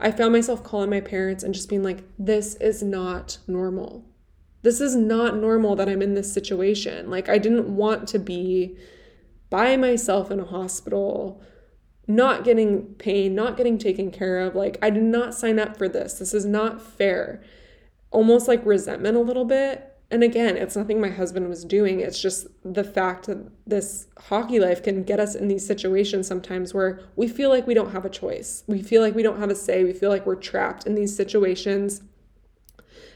[0.00, 4.06] I found myself calling my parents and just being like, this is not normal.
[4.62, 7.10] This is not normal that I'm in this situation.
[7.10, 8.78] Like, I didn't want to be
[9.50, 11.42] by myself in a hospital,
[12.06, 14.54] not getting pain, not getting taken care of.
[14.54, 16.14] Like, I did not sign up for this.
[16.14, 17.42] This is not fair.
[18.10, 19.89] Almost like resentment a little bit.
[20.12, 22.00] And again, it's nothing my husband was doing.
[22.00, 26.74] It's just the fact that this hockey life can get us in these situations sometimes
[26.74, 28.64] where we feel like we don't have a choice.
[28.66, 29.84] We feel like we don't have a say.
[29.84, 32.02] We feel like we're trapped in these situations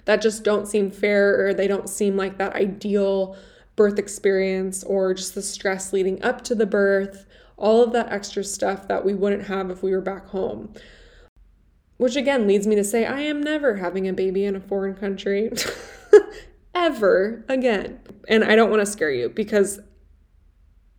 [0.05, 3.37] that just don't seem fair or they don't seem like that ideal
[3.75, 8.45] birth experience or just the stress leading up to the birth, all of that extra
[8.45, 10.73] stuff that we wouldn't have if we were back home.
[11.97, 14.95] Which again leads me to say, I am never having a baby in a foreign
[14.95, 15.51] country.
[16.75, 18.01] Ever again.
[18.29, 19.81] And I don't want to scare you because,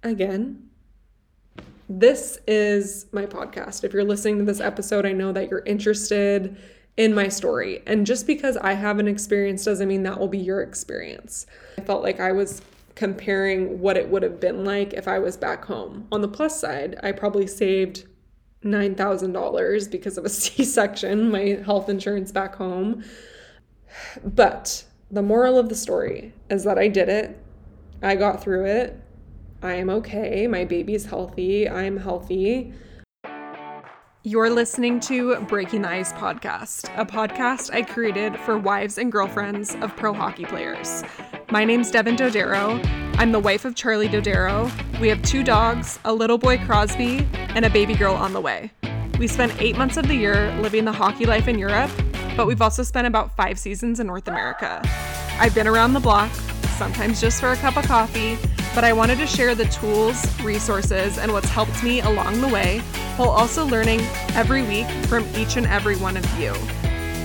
[0.04, 0.70] again,
[1.90, 3.84] this is my podcast.
[3.84, 6.58] If you're listening to this episode, I know that you're interested
[6.98, 7.84] in my story.
[7.86, 11.46] And just because I have an experience doesn't mean that will be your experience.
[11.78, 12.62] I felt like I was
[12.96, 16.08] comparing what it would have been like if I was back home.
[16.12, 18.06] On the plus side, I probably saved
[18.64, 23.04] $9,000 because of a C section, my health insurance back home.
[24.24, 27.38] But the moral of the story is that I did it.
[28.02, 29.00] I got through it.
[29.62, 30.48] I am okay.
[30.48, 31.70] My baby's healthy.
[31.70, 32.74] I'm healthy.
[34.24, 39.76] You're listening to Breaking the Ice podcast, a podcast I created for wives and girlfriends
[39.76, 41.04] of pro hockey players.
[41.52, 42.84] My name's Devyn Dodero.
[43.20, 44.72] I'm the wife of Charlie Dodero.
[45.00, 48.72] We have two dogs, a little boy Crosby, and a baby girl on the way.
[49.20, 51.92] We spent eight months of the year living the hockey life in Europe,
[52.36, 54.82] but we've also spent about five seasons in North America.
[55.40, 56.32] I've been around the block,
[56.78, 58.38] sometimes just for a cup of coffee,
[58.74, 62.80] but I wanted to share the tools, resources, and what's helped me along the way
[63.16, 64.02] while also learning
[64.34, 66.54] every week from each and every one of you.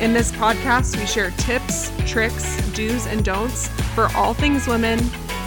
[0.01, 5.01] In this podcast, we share tips, tricks, do's, and don'ts for all things women,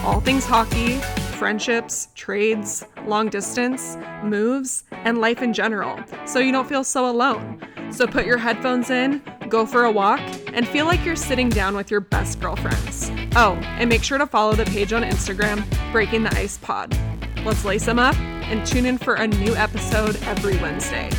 [0.04, 1.00] all things hockey,
[1.40, 7.62] friendships, trades, long distance, moves, and life in general, so you don't feel so alone.
[7.92, 10.20] So put your headphones in, go for a walk,
[10.54, 13.12] and feel like you're sitting down with your best girlfriends.
[13.36, 16.98] Oh, and make sure to follow the page on Instagram, Breaking the Ice Pod.
[17.46, 21.10] Let's lace them up and tune in for a new episode every Wednesday.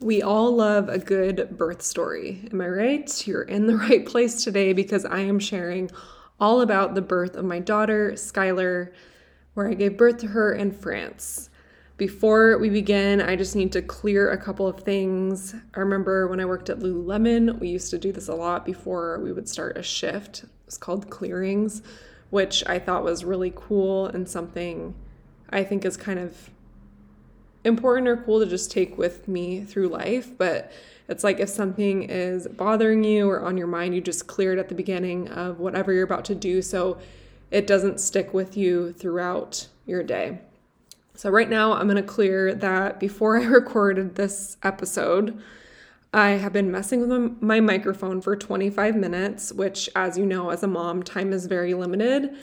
[0.00, 2.48] We all love a good birth story.
[2.50, 3.26] Am I right?
[3.26, 5.90] You're in the right place today because I am sharing
[6.40, 8.92] all about the birth of my daughter, Skylar,
[9.54, 11.49] where I gave birth to her in France.
[12.00, 15.54] Before we begin, I just need to clear a couple of things.
[15.74, 19.20] I remember when I worked at Lululemon, we used to do this a lot before
[19.22, 20.46] we would start a shift.
[20.66, 21.82] It's called clearings,
[22.30, 24.94] which I thought was really cool and something
[25.50, 26.48] I think is kind of
[27.64, 30.38] important or cool to just take with me through life.
[30.38, 30.72] But
[31.06, 34.58] it's like if something is bothering you or on your mind, you just clear it
[34.58, 36.96] at the beginning of whatever you're about to do so
[37.50, 40.38] it doesn't stick with you throughout your day.
[41.20, 45.38] So, right now, I'm going to clear that before I recorded this episode,
[46.14, 50.62] I have been messing with my microphone for 25 minutes, which, as you know, as
[50.62, 52.34] a mom, time is very limited.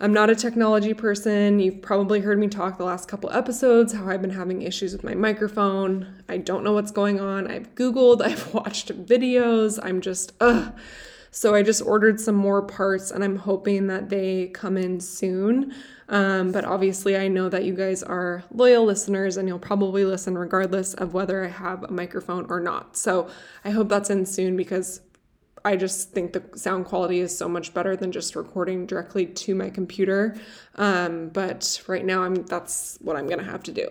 [0.00, 1.60] I'm not a technology person.
[1.60, 5.02] You've probably heard me talk the last couple episodes how I've been having issues with
[5.02, 6.22] my microphone.
[6.28, 7.50] I don't know what's going on.
[7.50, 9.78] I've Googled, I've watched videos.
[9.82, 10.74] I'm just, ugh.
[11.30, 15.74] So I just ordered some more parts and I'm hoping that they come in soon.
[16.08, 20.36] Um, but obviously, I know that you guys are loyal listeners and you'll probably listen
[20.36, 22.96] regardless of whether I have a microphone or not.
[22.96, 23.28] So
[23.64, 25.02] I hope that's in soon because
[25.64, 29.54] I just think the sound quality is so much better than just recording directly to
[29.54, 30.36] my computer.
[30.76, 33.88] Um, but right now, I'm that's what I'm gonna have to do.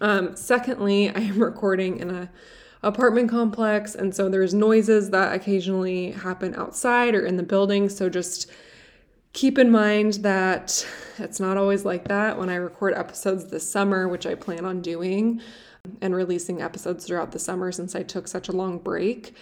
[0.00, 2.30] Um, secondly, I am recording in a
[2.84, 7.88] apartment complex, and so there's noises that occasionally happen outside or in the building.
[7.88, 8.50] So just
[9.32, 10.86] keep in mind that
[11.18, 14.80] it's not always like that when I record episodes this summer, which I plan on
[14.80, 15.40] doing
[16.00, 19.34] and releasing episodes throughout the summer since I took such a long break.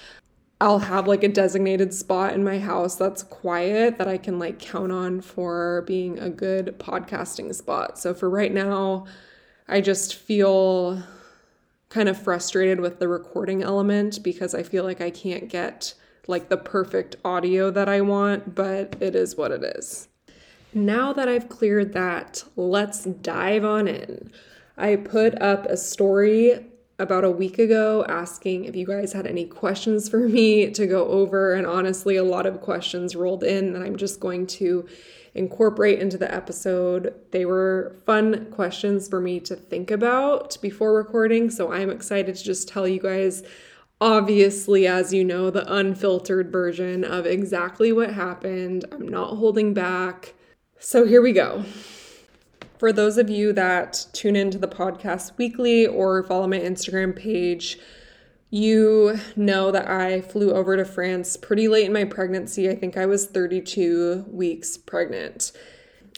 [0.61, 4.61] I'll have like a designated spot in my house that's quiet that I can like
[4.61, 7.99] count on for being a good podcasting spot.
[7.99, 9.07] So for right now,
[9.69, 11.03] I just feel
[11.93, 15.93] kind of frustrated with the recording element because I feel like I can't get
[16.27, 20.09] like the perfect audio that I want, but it is what it is.
[20.73, 24.33] Now that I've cleared that, let's dive on in.
[24.79, 26.65] I put up a story
[26.99, 31.07] about a week ago asking if you guys had any questions for me to go
[31.09, 31.53] over.
[31.53, 34.89] And honestly, a lot of questions rolled in that I'm just going to
[35.35, 37.15] incorporate into the episode.
[37.31, 41.51] They were fun questions for me to think about before recording.
[41.51, 43.43] So I'm excited to just tell you guys,
[44.01, 48.85] obviously, as you know, the unfiltered version of exactly what happened.
[48.93, 50.35] I'm not holding back.
[50.79, 51.65] So here we go.
[52.79, 57.79] For those of you that tune into the podcast weekly or follow my Instagram page,
[58.53, 62.69] you know that I flew over to France pretty late in my pregnancy.
[62.69, 65.53] I think I was 32 weeks pregnant.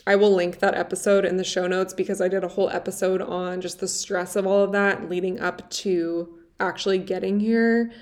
[0.04, 3.22] I will link that episode in the show notes because I did a whole episode
[3.22, 7.92] on just the stress of all of that leading up to actually getting here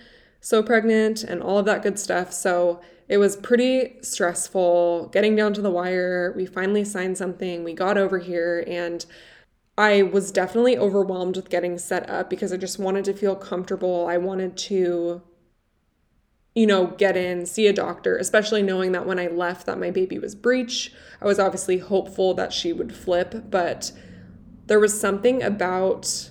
[0.41, 2.33] so pregnant and all of that good stuff.
[2.33, 6.33] So it was pretty stressful getting down to the wire.
[6.35, 9.05] We finally signed something, we got over here, and
[9.77, 14.07] I was definitely overwhelmed with getting set up because I just wanted to feel comfortable.
[14.07, 15.23] I wanted to
[16.55, 19.91] you know, get in, see a doctor, especially knowing that when I left that my
[19.91, 20.93] baby was breech.
[21.21, 23.93] I was obviously hopeful that she would flip, but
[24.67, 26.31] there was something about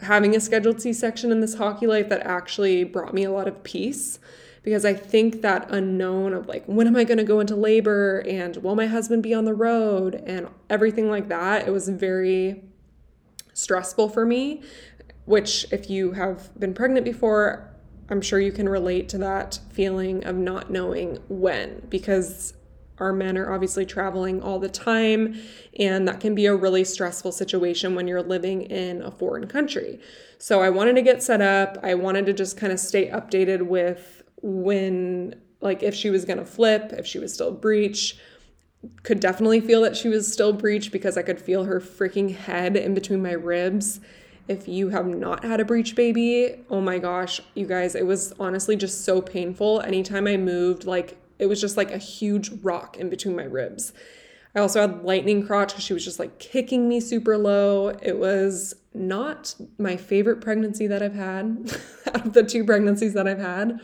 [0.00, 3.62] having a scheduled C-section in this hockey life that actually brought me a lot of
[3.62, 4.18] peace
[4.62, 8.22] because I think that unknown of like, when am I going to go into labor
[8.28, 12.64] and will my husband be on the road and everything like that, it was very
[13.54, 14.62] stressful for me.
[15.26, 17.70] Which, if you have been pregnant before,
[18.08, 22.54] I'm sure you can relate to that feeling of not knowing when because
[22.98, 25.40] our men are obviously traveling all the time,
[25.78, 30.00] and that can be a really stressful situation when you're living in a foreign country.
[30.38, 31.78] So, I wanted to get set up.
[31.82, 36.38] I wanted to just kind of stay updated with when like if she was going
[36.38, 38.16] to flip, if she was still breech.
[39.02, 42.76] Could definitely feel that she was still breech because I could feel her freaking head
[42.76, 44.00] in between my ribs.
[44.48, 48.32] If you have not had a breech baby, oh my gosh, you guys, it was
[48.40, 49.82] honestly just so painful.
[49.82, 53.92] Anytime I moved, like it was just like a huge rock in between my ribs.
[54.54, 57.88] I also had lightning crotch because she was just like kicking me super low.
[57.88, 63.28] It was not my favorite pregnancy that I've had out of the two pregnancies that
[63.28, 63.78] I've had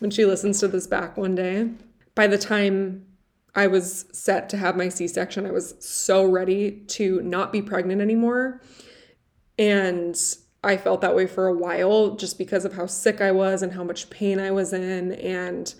[0.00, 1.70] when she listens to this back one day.
[2.14, 3.06] By the time
[3.54, 7.62] I was set to have my C section, I was so ready to not be
[7.62, 8.60] pregnant anymore.
[9.58, 10.18] And
[10.62, 13.72] I felt that way for a while just because of how sick I was and
[13.72, 15.12] how much pain I was in.
[15.12, 15.72] And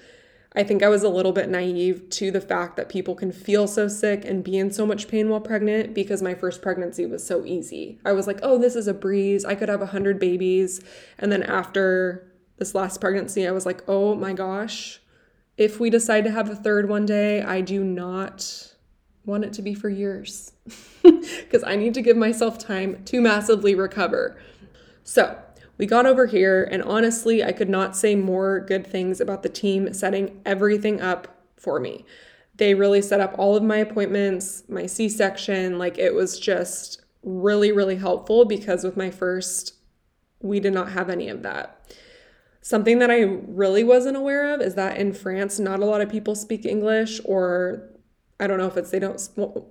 [0.54, 3.68] I think I was a little bit naive to the fact that people can feel
[3.68, 7.24] so sick and be in so much pain while pregnant because my first pregnancy was
[7.24, 8.00] so easy.
[8.04, 9.44] I was like, oh, this is a breeze.
[9.44, 10.82] I could have 100 babies.
[11.18, 12.29] And then after
[12.60, 15.00] this last pregnancy, I was like, oh my gosh,
[15.56, 18.74] if we decide to have a third one day, I do not
[19.24, 20.52] want it to be for years
[21.02, 24.40] because I need to give myself time to massively recover.
[25.02, 25.42] So,
[25.76, 29.48] we got over here, and honestly, I could not say more good things about the
[29.48, 32.04] team setting everything up for me.
[32.56, 35.78] They really set up all of my appointments, my C section.
[35.78, 39.72] Like, it was just really, really helpful because with my first,
[40.42, 41.79] we did not have any of that.
[42.62, 46.10] Something that I really wasn't aware of is that in France, not a lot of
[46.10, 47.88] people speak English, or
[48.38, 49.20] I don't know if it's they don't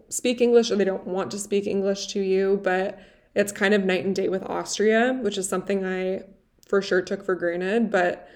[0.10, 3.00] speak English or they don't want to speak English to you, but
[3.36, 6.24] it's kind of night and day with Austria, which is something I
[6.68, 7.92] for sure took for granted.
[7.92, 8.28] But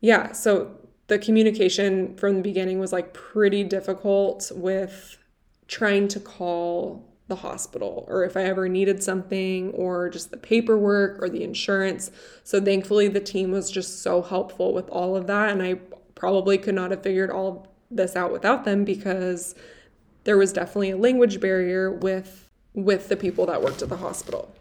[0.00, 0.76] yeah, so
[1.08, 5.18] the communication from the beginning was like pretty difficult with
[5.68, 11.20] trying to call the hospital or if I ever needed something or just the paperwork
[11.20, 12.10] or the insurance.
[12.44, 15.80] So thankfully the team was just so helpful with all of that and I
[16.14, 19.54] probably could not have figured all this out without them because
[20.24, 24.54] there was definitely a language barrier with with the people that worked at the hospital.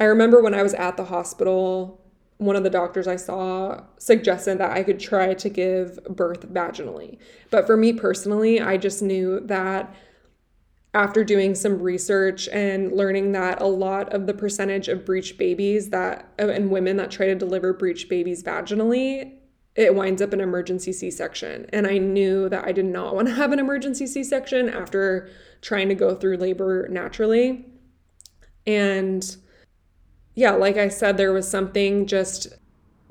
[0.00, 2.00] I remember when I was at the hospital,
[2.38, 7.18] one of the doctors I saw suggested that I could try to give birth vaginally.
[7.50, 9.94] But for me personally, I just knew that
[10.94, 15.90] after doing some research and learning that a lot of the percentage of breech babies
[15.90, 19.32] that uh, and women that try to deliver breech babies vaginally
[19.74, 21.66] it winds up an emergency c-section.
[21.72, 25.28] And i knew that i did not want to have an emergency c-section after
[25.60, 27.66] trying to go through labor naturally.
[28.66, 29.36] And
[30.34, 32.48] yeah like i said there was something just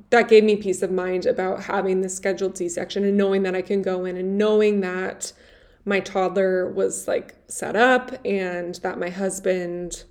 [0.10, 3.62] that gave me peace of mind about having the scheduled c-section and knowing that i
[3.62, 5.32] can go in and knowing that
[5.86, 10.04] my toddler was like set up and that my husband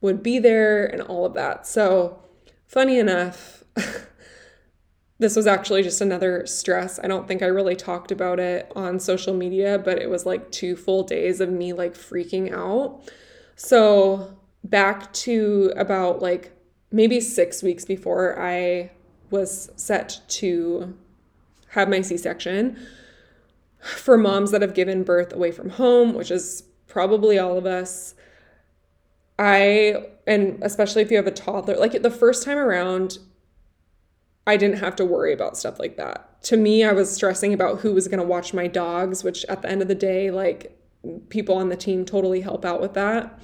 [0.00, 1.66] would be there and all of that.
[1.66, 2.22] So,
[2.66, 3.64] funny enough,
[5.18, 6.98] this was actually just another stress.
[7.02, 10.50] I don't think I really talked about it on social media, but it was like
[10.50, 13.08] two full days of me like freaking out.
[13.56, 16.52] So, back to about like
[16.90, 18.90] maybe six weeks before I
[19.30, 20.94] was set to
[21.68, 22.76] have my C section.
[23.82, 28.14] For moms that have given birth away from home, which is probably all of us,
[29.38, 33.18] I, and especially if you have a toddler, like the first time around,
[34.46, 36.42] I didn't have to worry about stuff like that.
[36.44, 39.62] To me, I was stressing about who was going to watch my dogs, which at
[39.62, 40.78] the end of the day, like
[41.28, 43.38] people on the team totally help out with that.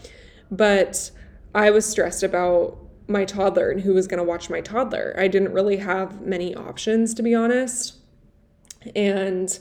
[0.51, 1.11] But
[1.55, 2.79] I was stressed about
[3.09, 5.15] my toddler and who was going to watch my toddler.
[5.19, 7.97] I didn't really have many options, to be honest.
[8.95, 9.59] And,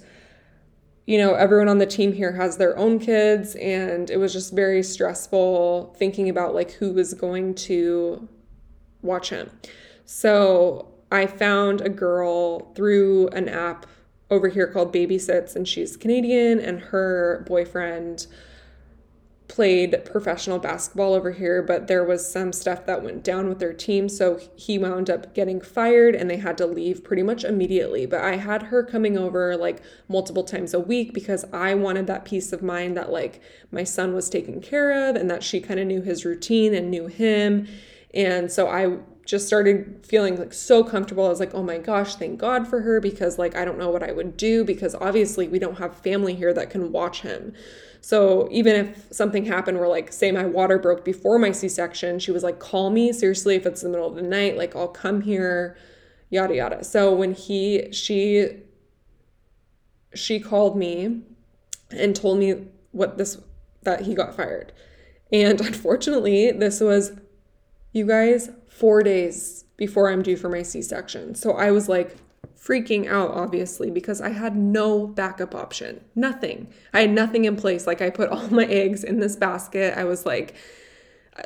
[1.07, 4.53] you know, everyone on the team here has their own kids, and it was just
[4.53, 8.27] very stressful thinking about like who was going to
[9.01, 9.49] watch him.
[10.03, 13.85] So I found a girl through an app
[14.29, 18.27] over here called Babysits, and she's Canadian, and her boyfriend
[19.47, 23.73] played professional basketball over here, but there was some stuff that went down with their
[23.73, 24.09] team.
[24.09, 28.05] So he wound up getting fired and they had to leave pretty much immediately.
[28.05, 32.25] But I had her coming over like multiple times a week because I wanted that
[32.25, 35.79] peace of mind that like my son was taken care of and that she kind
[35.79, 37.67] of knew his routine and knew him.
[38.13, 41.25] And so I just started feeling like so comfortable.
[41.25, 43.89] I was like, oh my gosh, thank God for her because like I don't know
[43.89, 47.53] what I would do because obviously we don't have family here that can watch him.
[48.07, 52.31] So even if something happened where like say my water broke before my C-section, she
[52.31, 55.19] was like, call me seriously if it's the middle of the night, like I'll come
[55.19, 55.75] here,
[56.29, 56.85] yada yada.
[56.85, 58.61] So when he she
[60.15, 61.23] she called me
[61.91, 63.41] and told me what this
[63.83, 64.71] that he got fired.
[65.33, 67.11] And unfortunately, this was
[67.91, 71.35] you guys four days before I'm due for my C section.
[71.35, 72.15] So I was like
[72.57, 76.03] freaking out, obviously, because I had no backup option.
[76.15, 76.67] Nothing.
[76.93, 77.87] I had nothing in place.
[77.87, 79.97] Like I put all my eggs in this basket.
[79.97, 80.55] I was like,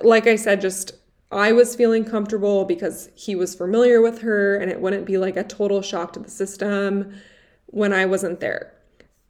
[0.02, 0.94] like I said, just
[1.32, 5.38] I was feeling comfortable because he was familiar with her and it wouldn't be like
[5.38, 7.14] a total shock to the system
[7.68, 8.74] when I wasn't there.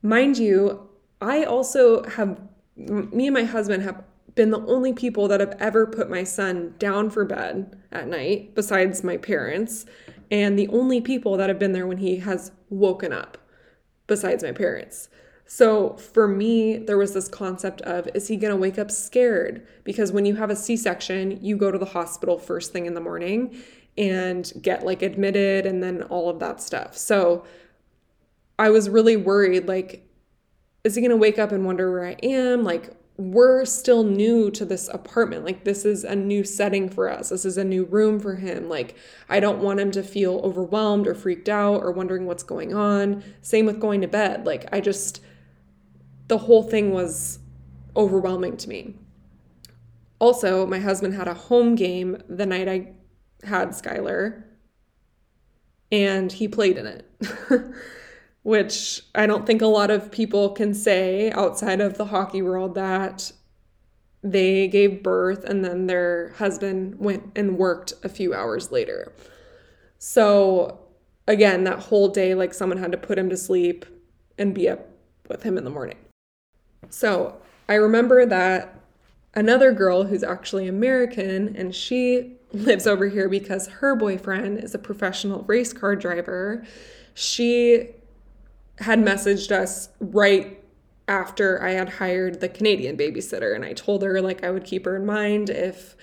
[0.01, 0.89] Mind you,
[1.19, 2.39] I also have,
[2.75, 4.03] me and my husband have
[4.33, 8.55] been the only people that have ever put my son down for bed at night,
[8.55, 9.85] besides my parents,
[10.31, 13.37] and the only people that have been there when he has woken up,
[14.07, 15.09] besides my parents.
[15.45, 19.67] So for me, there was this concept of is he going to wake up scared?
[19.83, 22.93] Because when you have a C section, you go to the hospital first thing in
[22.93, 23.57] the morning
[23.97, 26.95] and get like admitted and then all of that stuff.
[26.95, 27.43] So
[28.57, 30.07] I was really worried like,
[30.85, 32.63] is he going to wake up and wonder where I am?
[32.63, 35.45] Like, we're still new to this apartment.
[35.45, 37.29] Like, this is a new setting for us.
[37.29, 38.67] This is a new room for him.
[38.67, 38.95] Like,
[39.29, 43.23] I don't want him to feel overwhelmed or freaked out or wondering what's going on.
[43.41, 44.47] Same with going to bed.
[44.47, 45.21] Like, I just,
[46.29, 47.37] the whole thing was
[47.95, 48.95] overwhelming to me.
[50.17, 52.93] Also, my husband had a home game the night I
[53.43, 54.43] had Skylar,
[55.91, 57.05] and he played in it.
[58.43, 62.75] which I don't think a lot of people can say outside of the hockey world
[62.75, 63.31] that
[64.23, 69.13] they gave birth and then their husband went and worked a few hours later.
[69.97, 70.79] So,
[71.27, 73.85] again, that whole day, like someone had to put him to sleep
[74.37, 74.87] and be up
[75.27, 75.97] with him in the morning.
[76.89, 77.37] So,
[77.69, 78.79] I remember that
[79.33, 84.79] another girl who's actually American and she lives over here because her boyfriend is a
[84.79, 86.65] professional race car driver.
[87.13, 87.89] She
[88.81, 90.61] had messaged us right
[91.07, 94.85] after I had hired the Canadian babysitter and I told her like I would keep
[94.85, 95.95] her in mind if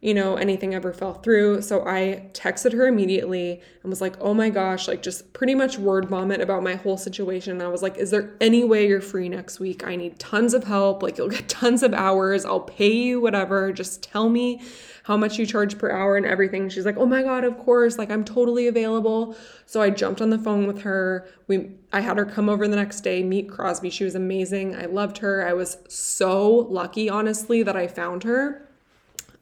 [0.00, 1.62] you know anything ever fell through.
[1.62, 5.78] So I texted her immediately and was like, "Oh my gosh, like just pretty much
[5.78, 9.00] word vomit about my whole situation." And I was like, "Is there any way you're
[9.00, 9.86] free next week?
[9.86, 11.02] I need tons of help.
[11.02, 12.44] Like you'll get tons of hours.
[12.44, 13.72] I'll pay you whatever.
[13.72, 14.60] Just tell me
[15.06, 16.68] how much you charge per hour and everything.
[16.68, 17.96] She's like, "Oh my god, of course.
[17.96, 21.28] Like I'm totally available." So I jumped on the phone with her.
[21.46, 23.88] We I had her come over the next day, meet Crosby.
[23.88, 24.74] She was amazing.
[24.74, 25.46] I loved her.
[25.46, 28.68] I was so lucky honestly that I found her.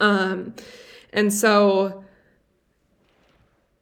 [0.01, 0.55] Um
[1.15, 2.05] and so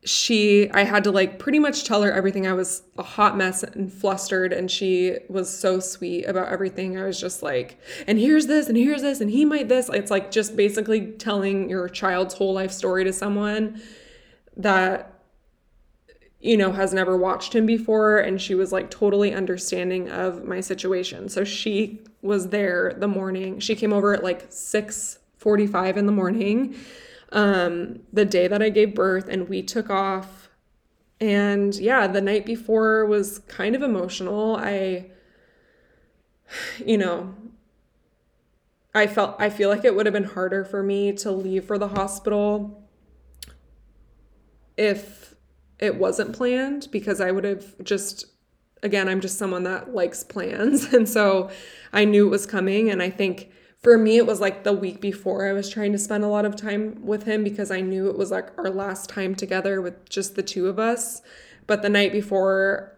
[0.05, 2.47] she I had to like pretty much tell her everything.
[2.47, 6.99] I was a hot mess and flustered and she was so sweet about everything.
[6.99, 9.89] I was just like, and here's this and here's this and he might this.
[9.89, 13.81] It's like just basically telling your child's whole life story to someone
[14.57, 15.09] that
[16.41, 20.61] you know has never watched him before and she was like totally understanding of my
[20.61, 21.29] situation.
[21.29, 23.61] So she was there the morning.
[23.61, 26.75] She came over at like 6:45 in the morning
[27.33, 30.49] um, the day that I gave birth, and we took off.
[31.21, 34.57] And yeah, the night before was kind of emotional.
[34.57, 35.11] I,
[36.85, 37.35] you know,
[38.95, 41.79] I felt I feel like it would have been harder for me to leave for
[41.79, 42.83] the hospital
[44.77, 45.35] if
[45.79, 48.27] it wasn't planned because I would have just
[48.83, 50.93] again, I'm just someone that likes plans.
[51.03, 51.51] And so
[51.93, 52.91] I knew it was coming.
[52.91, 53.51] And I think
[53.83, 56.45] for me, it was like the week before I was trying to spend a lot
[56.45, 60.09] of time with him because I knew it was like our last time together with
[60.09, 61.23] just the two of us.
[61.67, 62.97] But the night before,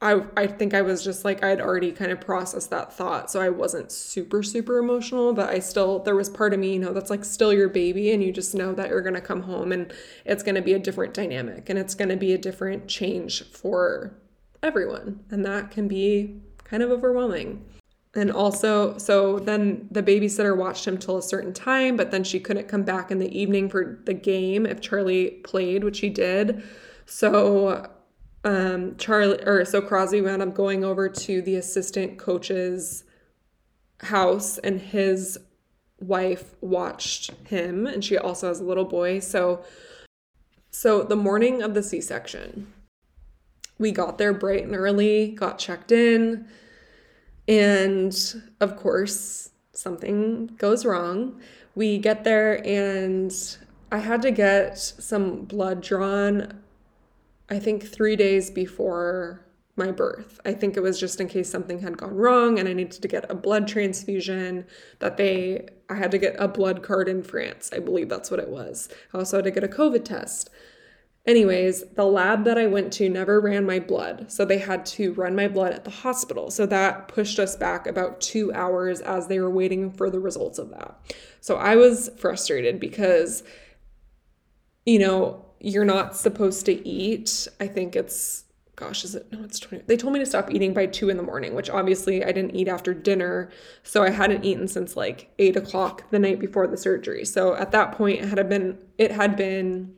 [0.00, 3.40] I, I think I was just like I'd already kind of processed that thought so
[3.40, 6.92] I wasn't super super emotional but I still there was part of me you know
[6.92, 9.72] that's like still your baby and you just know that you're going to come home
[9.72, 9.90] and
[10.26, 13.42] it's going to be a different dynamic and it's going to be a different change
[13.44, 14.12] for
[14.62, 15.20] everyone.
[15.30, 17.64] And that can be kind of overwhelming.
[18.16, 22.40] And also, so then the babysitter watched him till a certain time, but then she
[22.40, 26.62] couldn't come back in the evening for the game if Charlie played, which he did.
[27.04, 27.90] So
[28.42, 33.04] um Charlie or so Crosby wound up going over to the assistant coach's
[34.00, 35.36] house and his
[35.98, 39.18] wife watched him and she also has a little boy.
[39.18, 39.64] So
[40.70, 42.72] so the morning of the C-section,
[43.78, 46.46] we got there bright and early, got checked in,
[47.48, 51.40] and of course, something goes wrong.
[51.74, 53.32] We get there, and
[53.92, 56.60] I had to get some blood drawn,
[57.48, 60.40] I think three days before my birth.
[60.44, 63.08] I think it was just in case something had gone wrong and I needed to
[63.08, 64.64] get a blood transfusion
[65.00, 67.70] that they I had to get a blood card in France.
[67.72, 68.88] I believe that's what it was.
[69.12, 70.50] I also had to get a COVID test.
[71.26, 75.12] Anyways, the lab that I went to never ran my blood, so they had to
[75.14, 76.52] run my blood at the hospital.
[76.52, 80.60] So that pushed us back about two hours as they were waiting for the results
[80.60, 80.96] of that.
[81.40, 83.42] So I was frustrated because,
[84.84, 87.48] you know, you're not supposed to eat.
[87.58, 88.44] I think it's,
[88.76, 89.26] gosh, is it?
[89.32, 89.82] No, it's 20.
[89.88, 92.54] They told me to stop eating by two in the morning, which obviously I didn't
[92.54, 93.50] eat after dinner.
[93.82, 97.24] So I hadn't eaten since like eight o'clock the night before the surgery.
[97.24, 99.96] So at that point, it had been, it had been,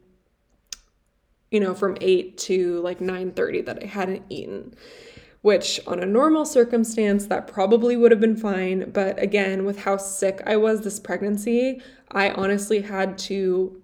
[1.51, 4.75] you know, from 8 to like 9:30 that I hadn't eaten.
[5.41, 9.97] Which on a normal circumstance that probably would have been fine, but again, with how
[9.97, 13.81] sick I was this pregnancy, I honestly had to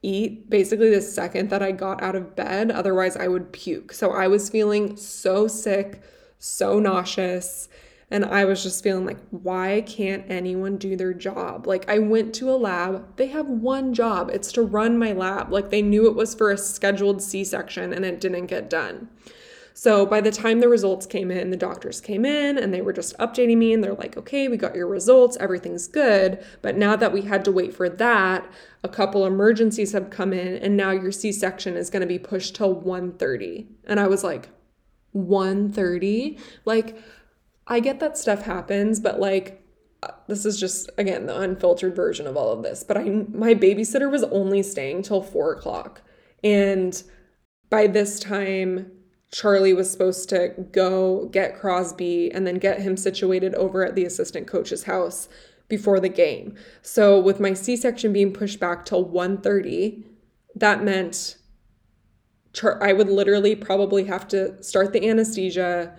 [0.00, 3.92] eat basically the second that I got out of bed, otherwise I would puke.
[3.92, 6.02] So I was feeling so sick,
[6.38, 7.68] so nauseous,
[8.12, 11.66] and I was just feeling like, why can't anyone do their job?
[11.66, 15.50] Like, I went to a lab, they have one job it's to run my lab.
[15.50, 19.08] Like, they knew it was for a scheduled C section and it didn't get done.
[19.72, 22.92] So by the time the results came in, the doctors came in and they were
[22.92, 26.44] just updating me and they're like, okay, we got your results, everything's good.
[26.60, 28.46] But now that we had to wait for that,
[28.84, 32.74] a couple emergencies have come in and now your C-section is to be pushed till
[32.74, 33.68] 1:30.
[33.86, 34.50] And I was like,
[35.14, 36.38] 1:30?
[36.66, 36.98] Like
[37.66, 39.62] I get that stuff happens, but like
[40.02, 42.84] uh, this is just again the unfiltered version of all of this.
[42.84, 46.02] But I my babysitter was only staying till four o'clock,
[46.42, 47.02] and
[47.70, 48.90] by this time
[49.30, 54.04] Charlie was supposed to go get Crosby and then get him situated over at the
[54.04, 55.28] assistant coach's house
[55.68, 56.54] before the game.
[56.82, 60.04] So with my C-section being pushed back till 1:30,
[60.54, 61.36] that meant
[62.82, 65.96] I would literally probably have to start the anesthesia,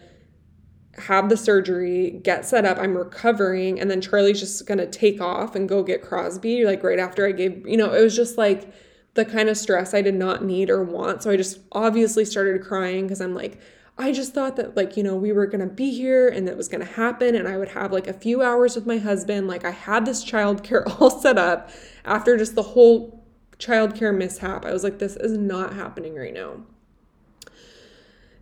[0.97, 5.55] have the surgery, get set up, I'm recovering, and then Charlie's just gonna take off
[5.55, 8.71] and go get Crosby, like right after I gave, you know, it was just like
[9.15, 11.23] the kind of stress I did not need or want.
[11.23, 13.59] So I just obviously started crying because I'm like,
[13.97, 16.67] I just thought that, like, you know, we were gonna be here and that was
[16.67, 19.47] gonna happen, and I would have like a few hours with my husband.
[19.47, 21.69] Like, I had this childcare all set up
[22.05, 23.23] after just the whole
[23.59, 24.65] childcare mishap.
[24.65, 26.57] I was like, this is not happening right now.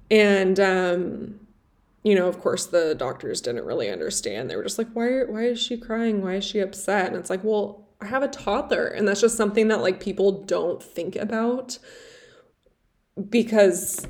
[0.09, 1.39] And, um,
[2.03, 4.49] you know, of course, the doctors didn't really understand.
[4.49, 6.21] They were just like, why, why is she crying?
[6.21, 7.07] Why is she upset?
[7.07, 8.87] And it's like, well, I have a toddler.
[8.87, 11.77] And that's just something that like people don't think about
[13.29, 14.07] because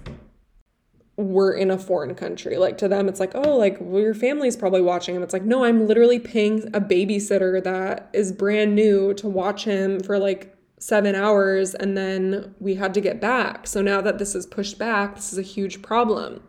[1.18, 2.58] we're in a foreign country.
[2.58, 5.24] Like to them, it's like, oh, like well, your family's probably watching him.
[5.24, 10.00] It's like, no, I'm literally paying a babysitter that is brand new to watch him
[10.00, 11.76] for like seven hours.
[11.76, 13.68] And then we had to get back.
[13.68, 16.42] So now that this is pushed back, this is a huge problem.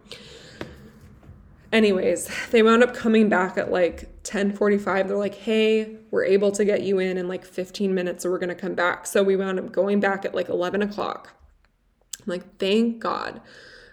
[1.73, 5.09] Anyways, they wound up coming back at like 10:45.
[5.09, 8.39] They're like, "Hey, we're able to get you in in like 15 minutes, so we're
[8.39, 11.35] gonna come back." So we wound up going back at like 11 o'clock.
[12.21, 13.41] I'm like, "Thank God."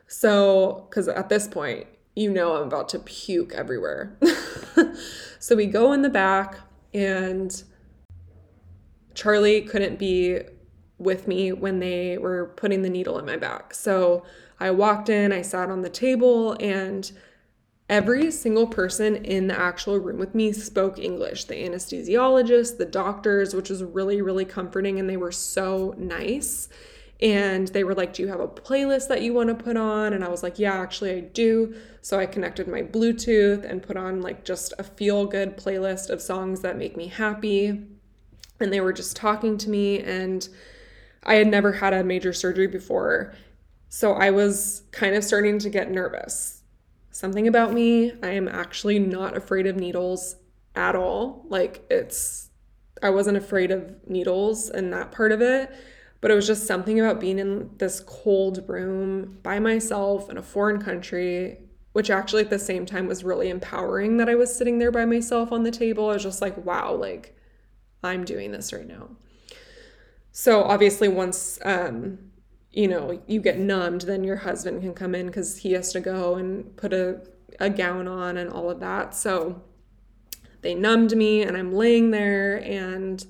[0.08, 4.18] So, because at this point, you know, I'm about to puke everywhere.
[5.40, 6.58] so we go in the back,
[6.94, 7.64] and
[9.14, 10.42] Charlie couldn't be
[10.98, 13.74] with me when they were putting the needle in my back.
[13.74, 14.26] So
[14.60, 17.10] I walked in, I sat on the table, and
[17.90, 23.56] Every single person in the actual room with me spoke English the anesthesiologist, the doctors,
[23.56, 26.70] which was really, really comforting, and they were so nice.
[27.20, 30.14] And they were like, Do you have a playlist that you want to put on?
[30.14, 31.76] And I was like, Yeah, actually, I do.
[32.02, 36.22] So I connected my Bluetooth and put on like just a feel good playlist of
[36.22, 37.88] songs that make me happy.
[38.60, 40.00] And they were just talking to me.
[40.00, 40.48] And
[41.24, 43.34] I had never had a major surgery before.
[43.90, 46.59] So I was kind of starting to get nervous.
[47.20, 50.38] Something about me, I am actually not afraid of needles
[50.74, 51.46] at all.
[51.50, 52.50] Like, it's,
[53.04, 55.70] I wasn't afraid of needles and that part of it
[56.22, 60.42] but it was just something about being in this cold room by myself in a
[60.42, 61.60] foreign country,
[61.94, 65.06] which actually at the same time was really empowering that I was sitting there by
[65.06, 66.10] myself on the table.
[66.10, 67.38] I was just like, wow, like
[68.04, 69.10] I'm doing this right now.
[70.32, 72.29] So obviously, once um,
[72.72, 76.00] you know you get numbed, then your husband can come in because he has to
[76.00, 77.22] go and put a
[77.60, 79.14] a gown on and all of that.
[79.14, 79.62] So
[80.62, 83.26] they numbed me, and I'm laying there, and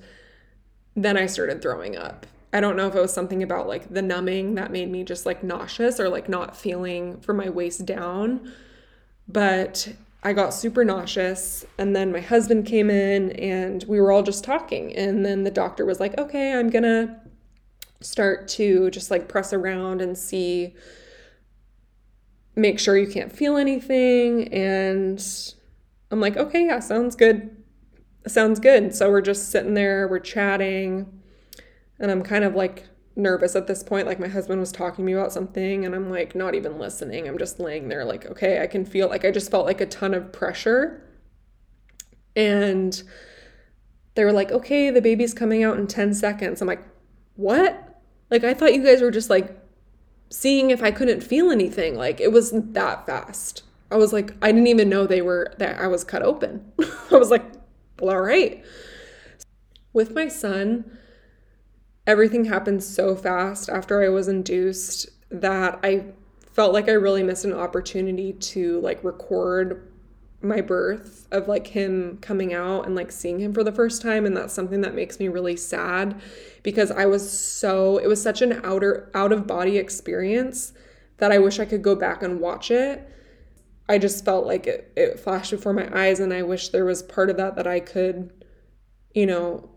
[0.96, 4.02] then I started throwing up I don't know if it was something about like the
[4.02, 8.52] numbing that made me just like nauseous or like not feeling from my waist down.
[9.28, 9.92] But
[10.24, 11.64] I got super nauseous.
[11.78, 14.94] And then my husband came in and we were all just talking.
[14.96, 17.14] And then the doctor was like, okay, I'm going to
[18.00, 20.74] start to just like press around and see,
[22.56, 24.52] make sure you can't feel anything.
[24.52, 25.24] And
[26.10, 27.56] I'm like, okay, yeah, sounds good.
[28.26, 28.94] Sounds good.
[28.94, 31.20] So we're just sitting there, we're chatting
[31.98, 34.06] and I'm kind of like nervous at this point.
[34.06, 37.28] Like my husband was talking to me about something and I'm like not even listening.
[37.28, 39.86] I'm just laying there like, okay, I can feel like I just felt like a
[39.86, 41.06] ton of pressure.
[42.34, 43.02] And
[44.14, 46.60] they were like, okay, the baby's coming out in 10 seconds.
[46.60, 46.82] I'm like,
[47.36, 47.89] what?
[48.30, 49.56] Like I thought you guys were just like
[50.30, 51.96] seeing if I couldn't feel anything.
[51.96, 53.64] Like it wasn't that fast.
[53.90, 56.72] I was like, I didn't even know they were that I was cut open.
[57.10, 57.44] I was like,
[58.00, 58.64] well, all right.
[59.92, 60.98] With my son,
[62.06, 66.06] everything happened so fast after I was induced that I
[66.52, 69.89] felt like I really missed an opportunity to like record
[70.42, 74.24] my birth of like him coming out and like seeing him for the first time
[74.24, 76.18] and that's something that makes me really sad
[76.62, 80.72] because I was so it was such an outer out of body experience
[81.18, 83.06] that I wish I could go back and watch it.
[83.88, 87.02] I just felt like it, it flashed before my eyes and I wish there was
[87.02, 88.32] part of that that I could
[89.14, 89.68] you know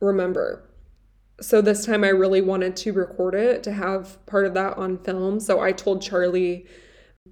[0.00, 0.70] remember
[1.40, 4.98] so this time I really wanted to record it to have part of that on
[4.98, 5.40] film.
[5.40, 6.66] So I told Charlie,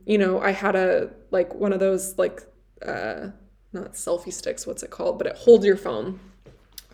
[0.07, 2.43] you know, I had a like one of those like
[2.85, 3.29] uh
[3.73, 6.21] not selfie sticks, what's it called, but it holds your phone.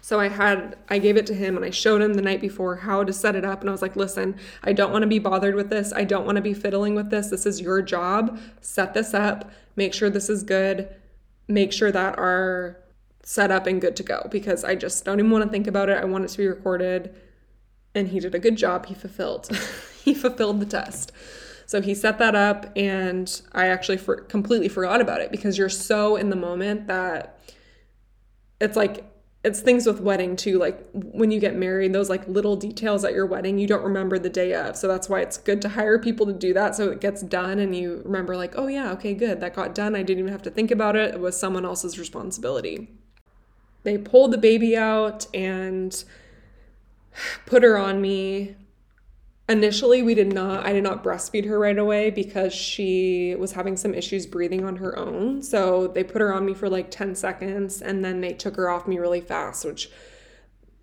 [0.00, 2.76] So I had I gave it to him and I showed him the night before
[2.76, 5.18] how to set it up and I was like, "Listen, I don't want to be
[5.18, 5.92] bothered with this.
[5.92, 7.30] I don't want to be fiddling with this.
[7.30, 8.38] This is your job.
[8.60, 9.50] Set this up.
[9.76, 10.88] Make sure this is good.
[11.48, 12.84] Make sure that our
[13.24, 15.88] set up and good to go because I just don't even want to think about
[15.88, 15.96] it.
[15.96, 17.14] I want it to be recorded.
[17.94, 18.86] And he did a good job.
[18.86, 19.48] He fulfilled.
[20.04, 21.12] he fulfilled the test.
[21.66, 25.68] So he set that up and I actually for, completely forgot about it because you're
[25.68, 27.38] so in the moment that
[28.60, 29.10] it's like
[29.42, 33.12] it's things with wedding too like when you get married those like little details at
[33.12, 34.76] your wedding you don't remember the day of.
[34.76, 37.58] So that's why it's good to hire people to do that so it gets done
[37.58, 39.94] and you remember like oh yeah okay good that got done.
[39.94, 41.14] I didn't even have to think about it.
[41.14, 42.88] It was someone else's responsibility.
[43.84, 46.04] They pulled the baby out and
[47.46, 48.56] put her on me.
[49.46, 53.76] Initially, we did not, I did not breastfeed her right away because she was having
[53.76, 55.42] some issues breathing on her own.
[55.42, 58.70] So they put her on me for like 10 seconds and then they took her
[58.70, 59.90] off me really fast, which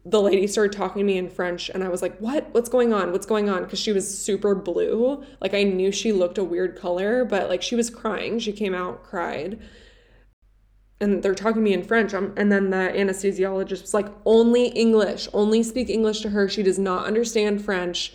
[0.05, 2.49] the lady started talking to me in French and I was like, "What?
[2.53, 3.11] What's going on?
[3.11, 5.23] What's going on?" cuz she was super blue.
[5.39, 8.39] Like I knew she looked a weird color, but like she was crying.
[8.39, 9.59] She came out, cried
[11.01, 12.13] and they're talking to me in French.
[12.13, 16.47] Um, and then the anesthesiologist was like, only English, only speak English to her.
[16.47, 18.13] She does not understand French.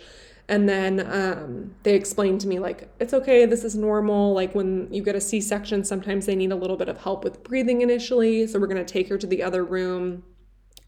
[0.49, 4.33] And then um, they explained to me, like, it's okay, this is normal.
[4.33, 7.23] Like, when you get a C section, sometimes they need a little bit of help
[7.23, 8.47] with breathing initially.
[8.47, 10.23] So, we're going to take her to the other room.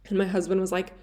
[0.07, 0.93] And my husband was like,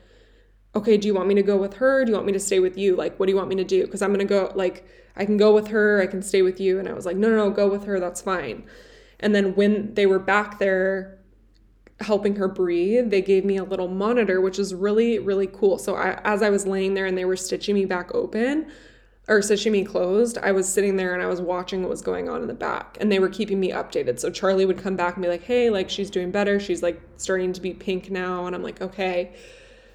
[0.75, 2.05] okay, do you want me to go with her?
[2.05, 2.97] Do you want me to stay with you?
[2.97, 3.85] Like, what do you want me to do?
[3.85, 6.61] Because I'm going to go, like, I can go with her, I can stay with
[6.61, 6.79] you.
[6.79, 8.67] And I was like, no, no, no, go with her, that's fine.
[9.19, 11.16] And then when they were back there
[12.01, 15.79] helping her breathe, they gave me a little monitor, which is really, really cool.
[15.79, 18.71] So I, as I was laying there and they were stitching me back open
[19.29, 22.29] or stitching me closed, I was sitting there and I was watching what was going
[22.29, 24.21] on in the back and they were keeping me updated.
[24.21, 26.61] So Charlie would come back and be like, hey, like she's doing better.
[26.61, 28.47] She's like starting to be pink now.
[28.47, 29.35] And I'm like, okay.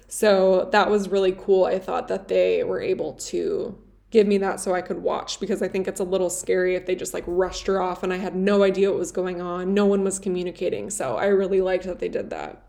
[0.08, 1.64] So that was really cool.
[1.64, 3.78] I thought that they were able to
[4.12, 6.86] give me that so I could watch because I think it's a little scary if
[6.86, 9.74] they just like rushed her off and I had no idea what was going on.
[9.74, 10.90] No one was communicating.
[10.90, 12.62] So I really liked that they did that.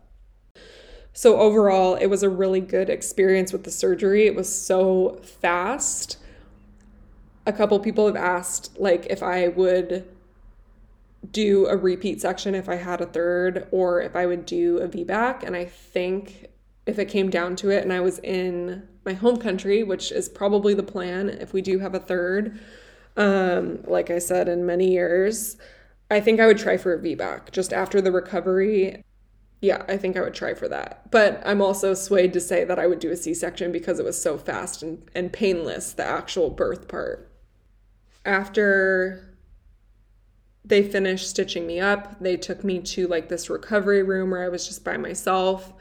[1.16, 4.26] So, overall, it was a really good experience with the surgery.
[4.26, 6.18] It was so fast.
[7.46, 10.08] A couple people have asked, like, if I would
[11.30, 14.88] do a repeat section if I had a third or if I would do a
[14.88, 15.44] VBAC.
[15.44, 16.46] And I think
[16.84, 20.28] if it came down to it and I was in my home country, which is
[20.28, 22.58] probably the plan if we do have a third,
[23.16, 25.56] um, like I said, in many years,
[26.10, 29.02] I think I would try for a VBAC just after the recovery.
[29.60, 31.10] Yeah, I think I would try for that.
[31.10, 34.04] But I'm also swayed to say that I would do a C section because it
[34.04, 37.30] was so fast and, and painless, the actual birth part.
[38.26, 39.34] After
[40.64, 42.18] they finished stitching me up.
[42.20, 45.72] They took me to like this recovery room where I was just by myself.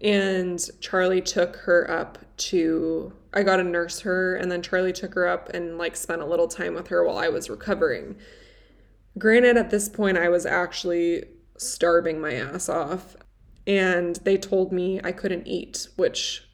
[0.00, 4.36] And Charlie took her up to, I got to nurse her.
[4.36, 7.18] And then Charlie took her up and like spent a little time with her while
[7.18, 8.16] I was recovering.
[9.18, 11.24] Granted, at this point, I was actually
[11.56, 13.16] starving my ass off.
[13.66, 16.44] And they told me I couldn't eat, which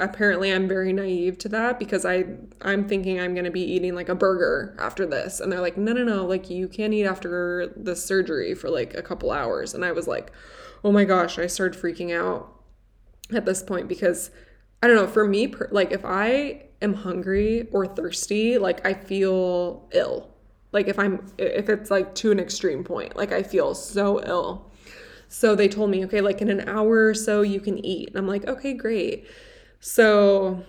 [0.00, 2.24] apparently I'm very naive to that because I
[2.62, 5.76] I'm thinking I'm going to be eating like a burger after this and they're like
[5.76, 9.74] no no no like you can't eat after the surgery for like a couple hours
[9.74, 10.32] and I was like
[10.82, 12.50] oh my gosh I started freaking out
[13.30, 14.30] at this point because
[14.82, 19.88] I don't know for me like if I am hungry or thirsty like I feel
[19.92, 20.30] ill.
[20.72, 24.70] Like if I'm if it's like to an extreme point like I feel so ill.
[25.28, 28.08] So they told me okay like in an hour or so you can eat.
[28.08, 29.26] And I'm like okay great.
[29.80, 30.64] So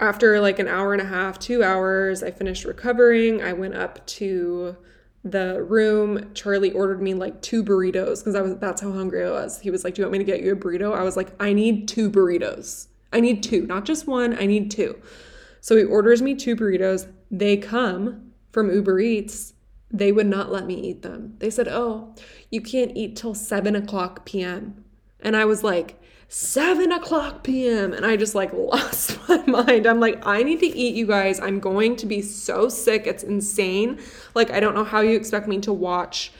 [0.00, 3.42] after like an hour and a half, two hours, I finished recovering.
[3.42, 4.76] I went up to
[5.24, 6.30] the room.
[6.34, 9.60] Charlie ordered me like two burritos because I was that's how hungry I was.
[9.60, 10.94] He was like, Do you want me to get you a burrito?
[10.94, 12.88] I was like, I need two burritos.
[13.12, 15.00] I need two, not just one, I need two.
[15.60, 17.10] So he orders me two burritos.
[17.30, 19.54] They come from Uber Eats.
[19.90, 21.34] They would not let me eat them.
[21.38, 22.14] They said, Oh,
[22.50, 24.84] you can't eat till seven o'clock PM.
[25.20, 25.97] And I was like,
[26.28, 27.94] 7 o'clock p.m.
[27.94, 29.86] And I just like lost my mind.
[29.86, 31.40] I'm like, I need to eat, you guys.
[31.40, 33.06] I'm going to be so sick.
[33.06, 33.98] It's insane.
[34.34, 36.32] Like, I don't know how you expect me to watch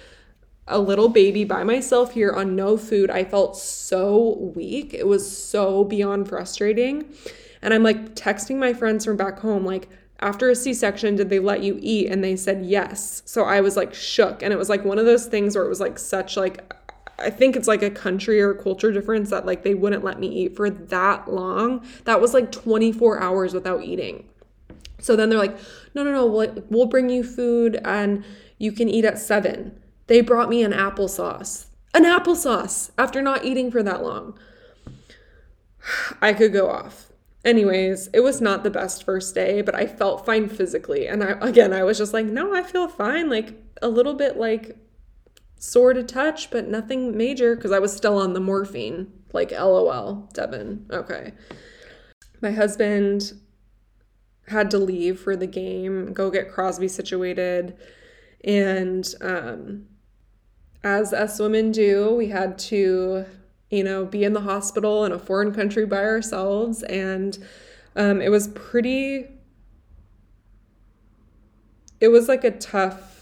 [0.67, 3.11] a little baby by myself here on no food.
[3.11, 4.93] I felt so weak.
[4.93, 7.11] It was so beyond frustrating.
[7.63, 9.89] And I'm like texting my friends from back home, like,
[10.21, 12.11] after a C section, did they let you eat?
[12.11, 13.23] And they said yes.
[13.25, 14.43] So I was like shook.
[14.43, 16.75] And it was like one of those things where it was like such like
[17.19, 20.29] I think it's like a country or culture difference that like they wouldn't let me
[20.29, 21.85] eat for that long.
[22.05, 24.29] That was like 24 hours without eating.
[25.01, 25.57] So then they're like,
[25.95, 28.25] no, no, no, we'll, we'll bring you food and
[28.59, 29.79] you can eat at seven.
[30.07, 34.39] They brought me an applesauce, an applesauce after not eating for that long.
[36.21, 37.07] I could go off.
[37.45, 41.07] Anyways, it was not the best first day, but I felt fine physically.
[41.07, 43.31] And I, again, I was just like, no, I feel fine.
[43.31, 44.77] Like a little bit like
[45.59, 49.13] sore to touch, but nothing major because I was still on the morphine.
[49.33, 50.91] Like, lol, Devyn.
[50.91, 51.33] Okay.
[52.41, 53.33] My husband
[54.47, 57.77] had to leave for the game, go get Crosby situated.
[58.45, 59.87] And um,
[60.83, 63.27] as us women do, we had to,
[63.71, 66.83] you know, be in the hospital in a foreign country by ourselves.
[66.85, 67.39] And
[67.97, 69.27] um, it was pretty,
[72.01, 73.18] it was like a tough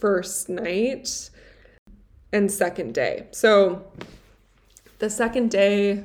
[0.00, 1.30] first night
[2.32, 3.28] and second day.
[3.30, 3.86] So
[4.98, 6.04] the second day,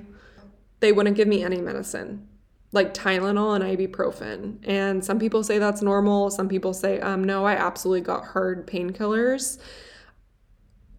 [0.79, 2.27] they wouldn't give me any medicine,
[2.71, 4.59] like Tylenol and ibuprofen.
[4.63, 6.29] And some people say that's normal.
[6.29, 9.59] Some people say, um, no, I absolutely got hard painkillers.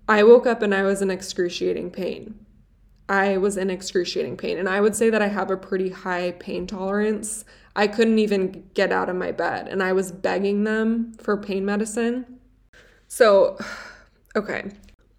[0.08, 2.46] I woke up and I was in excruciating pain.
[3.08, 4.58] I was in excruciating pain.
[4.58, 7.44] And I would say that I have a pretty high pain tolerance.
[7.76, 11.64] I couldn't even get out of my bed, and I was begging them for pain
[11.64, 12.39] medicine.
[13.10, 13.58] So,
[14.36, 14.70] okay.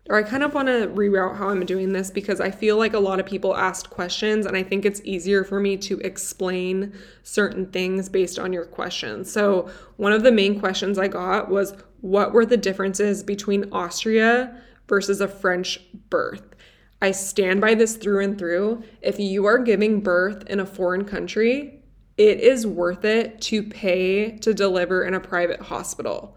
[0.10, 2.94] Or I kind of want to reroute how I'm doing this because I feel like
[2.94, 6.94] a lot of people asked questions and I think it's easier for me to explain
[7.22, 9.32] certain things based on your questions.
[9.32, 14.60] So, one of the main questions I got was what were the differences between Austria
[14.88, 16.56] versus a French birth?
[17.02, 18.84] I stand by this through and through.
[19.02, 21.84] If you are giving birth in a foreign country,
[22.18, 26.36] it is worth it to pay to deliver in a private hospital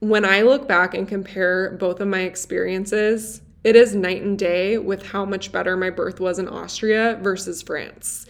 [0.00, 4.78] when I look back and compare both of my experiences, it is night and day
[4.78, 8.26] with how much better my birth was in Austria versus France.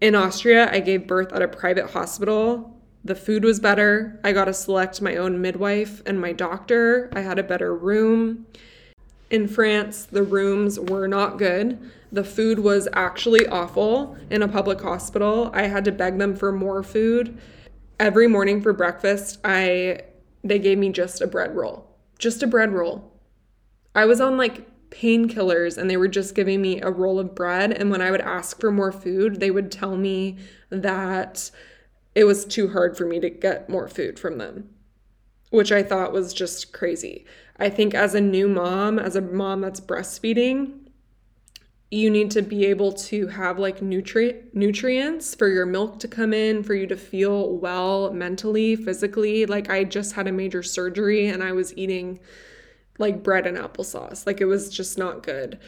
[0.00, 2.74] In Austria, I gave birth at a private hospital.
[3.04, 4.18] The food was better.
[4.24, 7.10] I got to select my own midwife and my doctor.
[7.12, 8.46] I had a better room.
[9.28, 11.78] In France, the rooms were not good.
[12.12, 15.50] The food was actually awful in a public hospital.
[15.52, 17.36] I had to beg them for more food.
[18.00, 20.00] Every morning for breakfast, I
[20.44, 21.88] they gave me just a bread roll.
[22.18, 23.12] Just a bread roll.
[23.94, 27.72] I was on like painkillers and they were just giving me a roll of bread.
[27.72, 30.36] And when I would ask for more food, they would tell me
[30.70, 31.50] that
[32.14, 34.68] it was too hard for me to get more food from them,
[35.50, 37.24] which I thought was just crazy.
[37.56, 40.83] I think as a new mom, as a mom that's breastfeeding,
[41.94, 46.34] you need to be able to have like nutri- nutrients for your milk to come
[46.34, 49.46] in, for you to feel well mentally, physically.
[49.46, 52.18] Like I just had a major surgery and I was eating
[52.98, 54.26] like bread and applesauce.
[54.26, 55.60] Like it was just not good.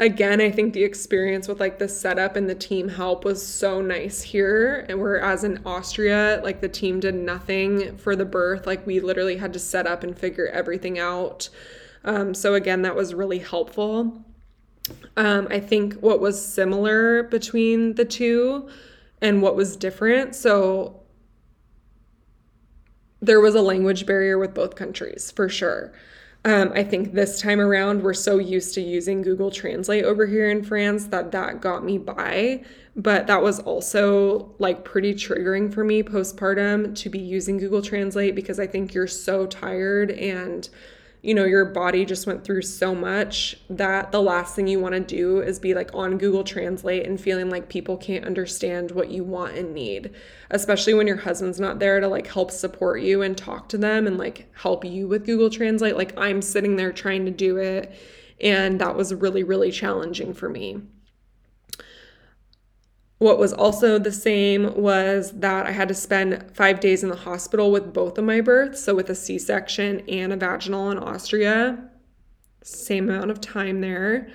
[0.00, 3.80] Again, I think the experience with like the setup and the team help was so
[3.80, 4.84] nice here.
[4.88, 9.36] And whereas in Austria, like the team did nothing for the birth, like we literally
[9.36, 11.48] had to set up and figure everything out.
[12.04, 14.25] Um, so again, that was really helpful.
[15.16, 18.68] Um, I think what was similar between the two
[19.20, 20.34] and what was different.
[20.34, 21.00] So
[23.20, 25.92] there was a language barrier with both countries for sure.
[26.44, 30.48] Um, I think this time around, we're so used to using Google Translate over here
[30.48, 32.64] in France that that got me by.
[32.94, 38.36] But that was also like pretty triggering for me postpartum to be using Google Translate
[38.36, 40.68] because I think you're so tired and
[41.26, 44.94] you know, your body just went through so much that the last thing you want
[44.94, 49.10] to do is be like on Google Translate and feeling like people can't understand what
[49.10, 50.14] you want and need,
[50.52, 54.06] especially when your husband's not there to like help support you and talk to them
[54.06, 55.96] and like help you with Google Translate.
[55.96, 57.92] Like I'm sitting there trying to do it,
[58.40, 60.80] and that was really, really challenging for me.
[63.18, 67.16] What was also the same was that I had to spend five days in the
[67.16, 70.98] hospital with both of my births, so with a C section and a vaginal in
[70.98, 71.88] Austria.
[72.62, 74.28] Same amount of time there.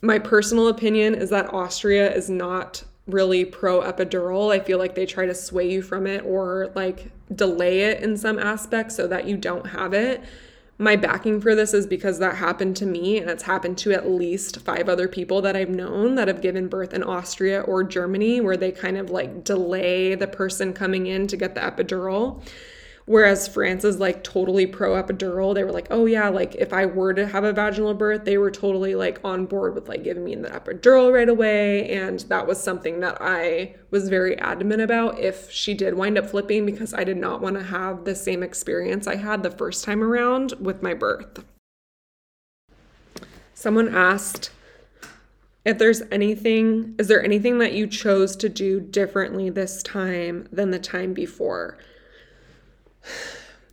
[0.00, 4.52] My personal opinion is that Austria is not really pro epidural.
[4.52, 8.16] I feel like they try to sway you from it or like delay it in
[8.16, 10.22] some aspects so that you don't have it
[10.82, 14.10] my backing for this is because that happened to me and it's happened to at
[14.10, 18.40] least five other people that I've known that have given birth in Austria or Germany
[18.40, 22.42] where they kind of like delay the person coming in to get the epidural.
[23.04, 25.54] Whereas France is like totally pro epidural.
[25.54, 28.38] They were like, oh yeah, like if I were to have a vaginal birth, they
[28.38, 31.90] were totally like on board with like giving me the epidural right away.
[31.90, 36.30] And that was something that I was very adamant about if she did wind up
[36.30, 39.84] flipping because I did not want to have the same experience I had the first
[39.84, 41.44] time around with my birth.
[43.54, 44.50] Someone asked,
[45.64, 50.70] if there's anything, is there anything that you chose to do differently this time than
[50.70, 51.78] the time before?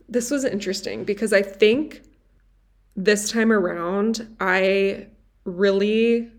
[0.08, 2.02] This was interesting because I think
[2.96, 5.06] this time around, I
[5.44, 6.30] really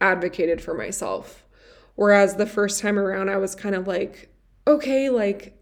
[0.00, 1.44] advocated for myself.
[1.94, 4.30] Whereas the first time around, I was kind of like,
[4.66, 5.56] okay, like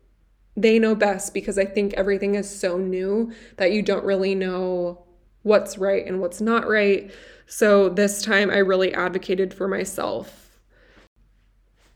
[0.57, 5.05] they know best because I think everything is so new that you don't really know
[5.43, 7.11] what's right and what's not right.
[7.47, 10.61] So this time, I really advocated for myself.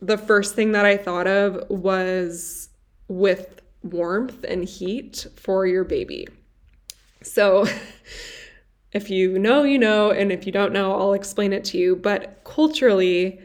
[0.01, 2.69] The first thing that I thought of was
[3.09, 6.27] with warmth and heat for your baby.
[7.23, 7.67] So,
[8.93, 11.97] if you know, you know, and if you don't know, I'll explain it to you.
[11.97, 13.41] But culturally,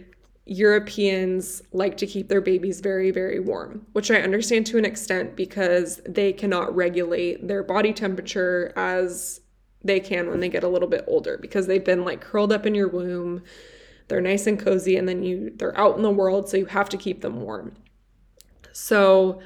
[0.46, 5.36] Europeans like to keep their babies very, very warm, which I understand to an extent
[5.36, 9.42] because they cannot regulate their body temperature as
[9.84, 12.66] they can when they get a little bit older because they've been like curled up
[12.66, 13.44] in your womb.
[14.08, 16.90] They're nice and cozy and then you they're out in the world so you have
[16.90, 17.76] to keep them warm.
[18.74, 19.42] So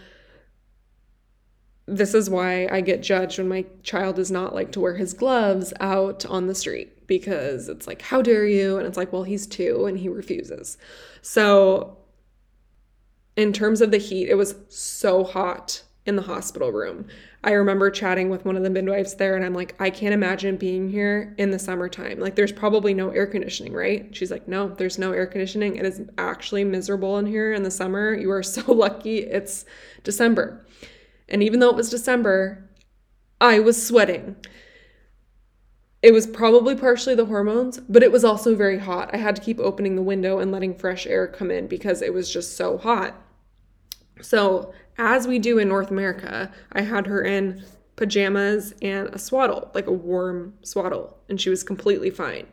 [1.88, 5.14] this is why I get judged when my child does not like to wear his
[5.14, 8.78] gloves out on the street because it's like, how dare you?
[8.78, 10.78] And it's like, well, he's two and he refuses.
[11.22, 11.98] So,
[13.36, 17.08] in terms of the heat, it was so hot in the hospital room.
[17.44, 20.58] I remember chatting with one of the midwives there, and I'm like, I can't imagine
[20.58, 22.20] being here in the summertime.
[22.20, 24.16] Like, there's probably no air conditioning, right?
[24.16, 25.76] She's like, No, there's no air conditioning.
[25.76, 28.14] It is actually miserable in here in the summer.
[28.14, 29.66] You are so lucky it's
[30.04, 30.65] December.
[31.28, 32.70] And even though it was December,
[33.42, 34.36] I was sweating.
[36.02, 39.10] It was probably partially the hormones, but it was also very hot.
[39.14, 42.14] I had to keep opening the window and letting fresh air come in because it
[42.14, 43.16] was just so hot.
[44.22, 47.66] So, as we do in North America, I had her in
[47.96, 52.48] pajamas and a swaddle, like a warm swaddle, and she was completely fine.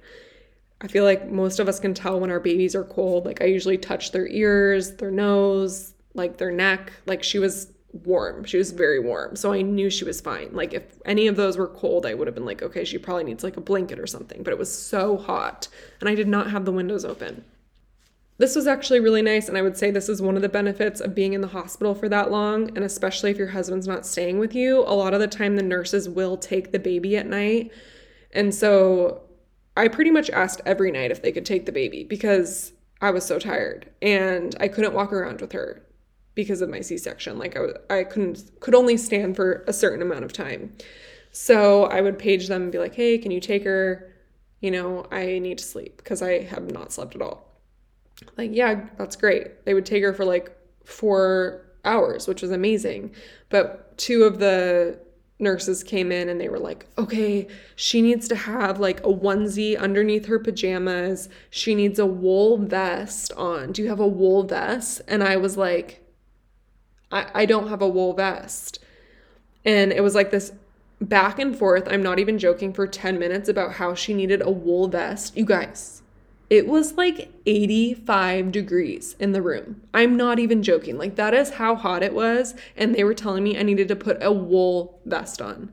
[0.81, 3.25] I feel like most of us can tell when our babies are cold.
[3.25, 6.93] Like, I usually touch their ears, their nose, like their neck.
[7.07, 8.45] Like, she was warm.
[8.45, 9.37] She was very warm.
[9.37, 10.51] So I knew she was fine.
[10.53, 13.25] Like if any of those were cold, I would have been like, okay, she probably
[13.25, 14.43] needs like a blanket or something.
[14.43, 15.69] But it was so hot
[16.01, 17.45] and I did not have the windows open.
[18.39, 19.49] this was actually really nice.
[19.49, 21.95] And I would say this is one of the benefits of being in the hospital
[21.95, 22.69] for that long.
[22.77, 25.63] And especially if your husband's not staying with you, a lot of the time the
[25.63, 27.71] nurses will take the baby at night.
[28.33, 29.23] And so
[29.77, 33.25] I pretty much asked every night if they could take the baby because I was
[33.25, 35.83] so tired and I couldn't walk around with her
[36.35, 37.39] because of my C-section.
[37.39, 40.75] Like I, I couldn't could only stand for a certain amount of time.
[41.31, 44.13] So I would page them and be like, "Hey, can you take her?
[44.61, 47.49] You know, I need to sleep because I have not slept at all."
[48.37, 49.65] Like, yeah, that's great.
[49.65, 53.15] They would take her for like 4 hours, which was amazing.
[53.49, 54.99] But two of the
[55.39, 59.79] nurses came in and they were like, okay, she needs to have like a onesie
[59.79, 61.29] underneath her pajamas.
[61.51, 63.73] She needs a wool vest on.
[63.73, 65.03] Do you have a wool vest?
[65.09, 66.02] And I was like,
[67.13, 68.79] I, I don't have a wool vest.
[69.65, 70.53] And it was like this
[71.01, 71.87] back and forth.
[71.89, 75.37] I'm not even joking for 10 minutes about how she needed a wool vest.
[75.37, 76.03] You guys,
[76.51, 79.83] it was like 85 degrees in the room.
[79.95, 80.99] I'm not even joking.
[80.99, 82.55] Like, that is how hot it was.
[82.77, 85.73] And they were telling me I needed to put a wool vest on.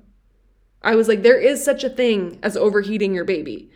[0.82, 3.70] I was like, there is such a thing as overheating your baby.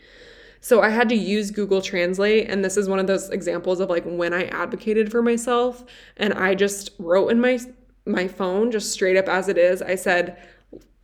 [0.64, 2.50] So I had to use Google Translate.
[2.50, 5.84] And this is one of those examples of like when I advocated for myself.
[6.16, 7.60] And I just wrote in my
[8.06, 10.42] my phone, just straight up as it is, I said,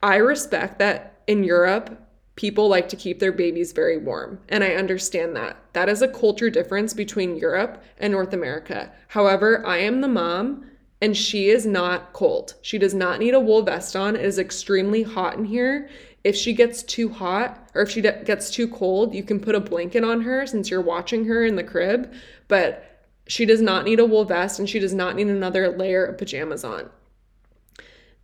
[0.01, 1.97] I respect that in Europe,
[2.35, 4.39] people like to keep their babies very warm.
[4.49, 5.57] And I understand that.
[5.73, 8.91] That is a culture difference between Europe and North America.
[9.09, 10.69] However, I am the mom
[11.01, 12.55] and she is not cold.
[12.61, 14.15] She does not need a wool vest on.
[14.15, 15.89] It is extremely hot in here.
[16.29, 19.59] If she gets too hot or if she gets too cold, you can put a
[19.59, 22.13] blanket on her since you're watching her in the crib.
[22.47, 26.05] But she does not need a wool vest and she does not need another layer
[26.05, 26.87] of pajamas on.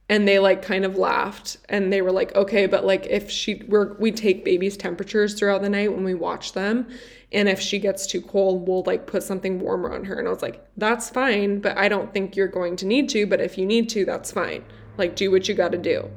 [0.08, 3.64] And they like kind of laughed and they were like okay but like if she
[3.68, 6.88] we're we take babies' temperatures throughout the night when we watch them
[7.32, 10.20] and if she gets too cold we'll like put something warmer on her.
[10.20, 13.26] And i was like that's fine but i don't think you're going to need to
[13.26, 14.64] but if you need to that's fine.
[14.96, 16.08] Like do what you got to do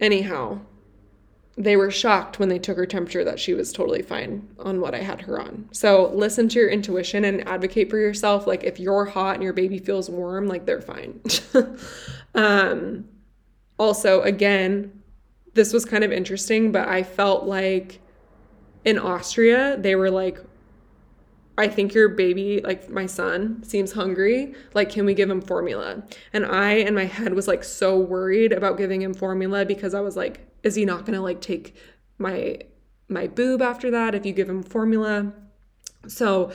[0.00, 0.60] anyhow
[1.58, 4.94] they were shocked when they took her temperature that she was totally fine on what
[4.94, 5.68] I had her on.
[5.72, 8.46] So listen to your intuition and advocate for yourself.
[8.46, 11.20] Like if you're hot and your baby feels warm, like they're fine.
[12.36, 13.06] um,
[13.76, 15.02] also, again,
[15.54, 18.00] this was kind of interesting, but I felt like
[18.84, 20.38] in Austria, they were like,
[21.58, 24.54] I think your baby, like my son, seems hungry.
[24.74, 26.04] Like, can we give him formula?
[26.32, 30.00] And I, in my head, was like so worried about giving him formula because I
[30.00, 31.74] was like, is he not gonna like take
[32.16, 32.58] my
[33.08, 35.32] my boob after that if you give him formula?
[36.06, 36.52] So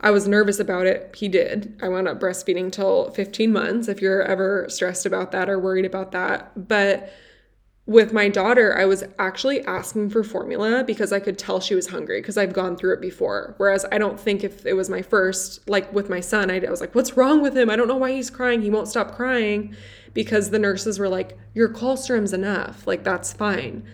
[0.00, 1.14] I was nervous about it.
[1.16, 1.78] He did.
[1.80, 5.84] I wound up breastfeeding till 15 months if you're ever stressed about that or worried
[5.84, 6.68] about that.
[6.68, 7.12] But
[7.90, 11.88] with my daughter, I was actually asking for formula because I could tell she was
[11.88, 13.54] hungry because I've gone through it before.
[13.56, 16.80] Whereas I don't think if it was my first, like with my son, I, was
[16.80, 17.68] like, what's wrong with him?
[17.68, 18.62] I don't know why he's crying.
[18.62, 19.74] He won't stop crying
[20.14, 22.86] because the nurses were like, Your colostrum enough.
[22.86, 23.84] Like, that's fine.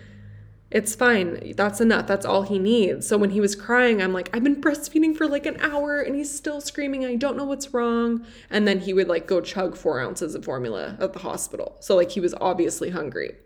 [0.69, 1.53] It's fine.
[1.57, 2.05] That's enough.
[2.05, 3.07] That's all he needs.
[3.07, 6.15] So when he was crying, I'm like, I've been breastfeeding for like an hour and
[6.15, 7.03] he's still screaming.
[7.03, 8.27] I don't know what's wrong.
[8.51, 11.77] And then he would like go chug four ounces of formula at the hospital.
[11.79, 13.37] So, like, he was obviously hungry.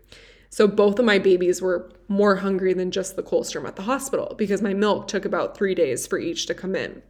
[0.52, 4.34] So both of my babies were more hungry than just the colostrum at the hospital
[4.36, 7.00] because my milk took about three days for each to come in.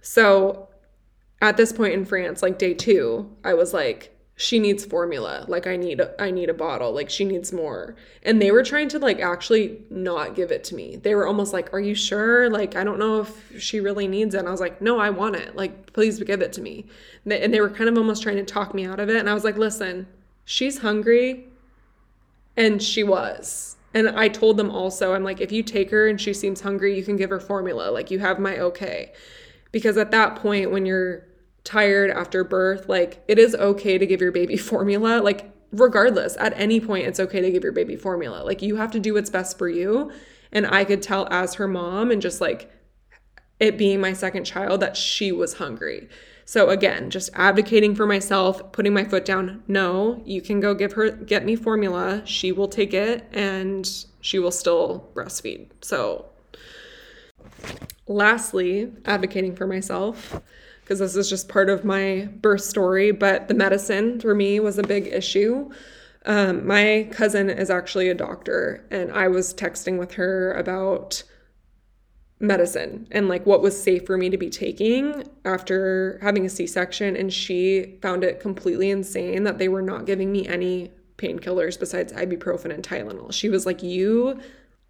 [0.00, 0.68] So
[1.42, 5.44] at this point in France, like day two, I was like, she needs formula.
[5.48, 6.92] Like i need i need a bottle.
[6.92, 7.96] Like she needs more.
[8.22, 10.94] And they were trying to like actually not give it to me.
[10.94, 12.48] They were almost like are you sure?
[12.48, 14.38] Like i don't know if she really needs it.
[14.38, 15.56] And i was like no i want it.
[15.56, 16.86] Like please give it to me.
[17.26, 19.16] And they were kind of almost trying to talk me out of it.
[19.16, 20.06] And i was like listen
[20.44, 21.48] she's hungry
[22.56, 26.20] and she was and i told them also i'm like if you take her and
[26.20, 29.12] she seems hungry you can give her formula like you have my okay
[29.72, 31.26] because at that point when you're
[31.64, 35.20] tired after birth, like it is okay to give your baby formula.
[35.20, 38.44] Like, regardless, at any point, it's okay to give your baby formula.
[38.44, 40.12] Like, you have to do what's best for you.
[40.52, 42.70] And I could tell as her mom and just like
[43.58, 46.08] it being my second child that she was hungry.
[46.44, 49.62] So again, just advocating for myself, putting my foot down.
[49.66, 52.22] No, you can go give her get me formula.
[52.24, 53.88] She will take it and
[54.20, 55.70] she will still breastfeed.
[55.80, 56.26] So
[58.06, 60.40] lastly, advocating for myself
[60.84, 64.76] because this is just part of my birth story, but the medicine for me was
[64.78, 65.70] a big issue.
[66.26, 71.22] Um, my cousin is actually a doctor, and I was texting with her about
[72.46, 76.66] medicine and like what was safe for me to be taking after having a C
[76.66, 77.16] section.
[77.16, 82.12] And she found it completely insane that they were not giving me any painkillers besides
[82.12, 83.32] ibuprofen and Tylenol.
[83.32, 84.40] She was like, You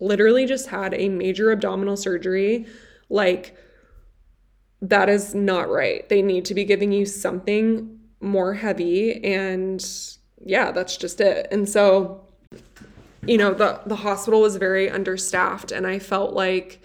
[0.00, 2.66] literally just had a major abdominal surgery
[3.09, 3.57] Like,
[4.82, 6.07] that is not right.
[6.09, 9.24] They need to be giving you something more heavy.
[9.24, 9.84] And
[10.44, 11.46] yeah, that's just it.
[11.50, 12.26] And so,
[13.26, 16.82] you know, the, the hospital was very understaffed, and I felt like,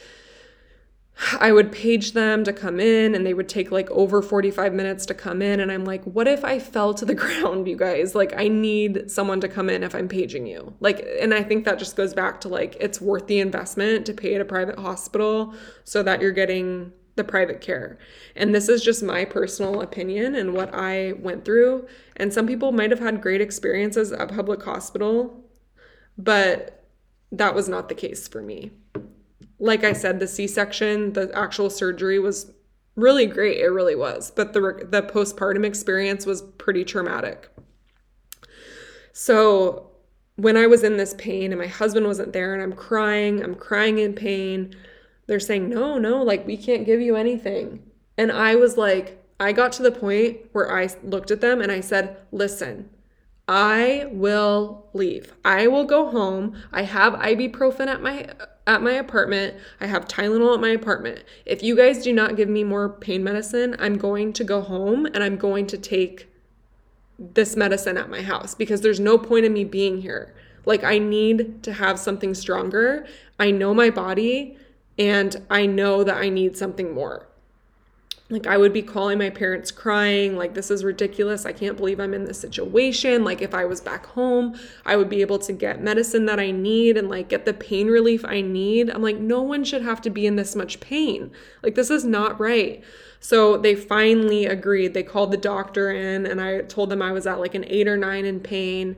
[1.39, 5.05] I would page them to come in and they would take like over 45 minutes
[5.07, 5.59] to come in.
[5.59, 8.15] And I'm like, what if I fell to the ground, you guys?
[8.15, 10.73] Like, I need someone to come in if I'm paging you.
[10.79, 14.13] Like, and I think that just goes back to like, it's worth the investment to
[14.13, 15.53] pay at a private hospital
[15.83, 17.97] so that you're getting the private care.
[18.35, 21.87] And this is just my personal opinion and what I went through.
[22.15, 25.43] And some people might have had great experiences at public hospital,
[26.17, 26.85] but
[27.31, 28.71] that was not the case for me
[29.59, 32.51] like I said, the C section, the actual surgery was
[32.95, 33.57] really great.
[33.59, 34.31] It really was.
[34.31, 37.49] But the, the postpartum experience was pretty traumatic.
[39.11, 39.91] So
[40.35, 43.55] when I was in this pain and my husband wasn't there and I'm crying, I'm
[43.55, 44.75] crying in pain,
[45.27, 47.83] they're saying, no, no, like we can't give you anything.
[48.17, 51.71] And I was like, I got to the point where I looked at them and
[51.71, 52.89] I said, listen,
[53.47, 55.33] I will leave.
[55.43, 56.55] I will go home.
[56.71, 58.29] I have ibuprofen at my
[58.69, 59.55] at my apartment.
[59.81, 61.23] I have Tylenol at my apartment.
[61.43, 65.07] If you guys do not give me more pain medicine, I'm going to go home
[65.07, 66.29] and I'm going to take
[67.17, 70.35] this medicine at my house because there's no point in me being here.
[70.65, 73.07] Like, I need to have something stronger.
[73.39, 74.55] I know my body
[74.99, 77.28] and I know that I need something more.
[78.31, 81.47] Like, I would be calling my parents crying, like, this is ridiculous.
[81.47, 83.23] I can't believe I'm in this situation.
[83.23, 84.55] Like, if I was back home,
[84.85, 87.87] I would be able to get medicine that I need and, like, get the pain
[87.87, 88.91] relief I need.
[88.91, 91.31] I'm like, no one should have to be in this much pain.
[91.63, 92.83] Like, this is not right.
[93.19, 94.93] So they finally agreed.
[94.93, 97.87] They called the doctor in, and I told them I was at like an eight
[97.87, 98.95] or nine in pain.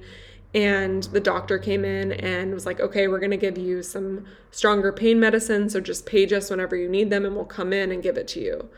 [0.53, 4.25] And the doctor came in and was like, okay, we're going to give you some
[4.51, 5.69] stronger pain medicine.
[5.69, 8.27] So just page us whenever you need them, and we'll come in and give it
[8.29, 8.69] to you.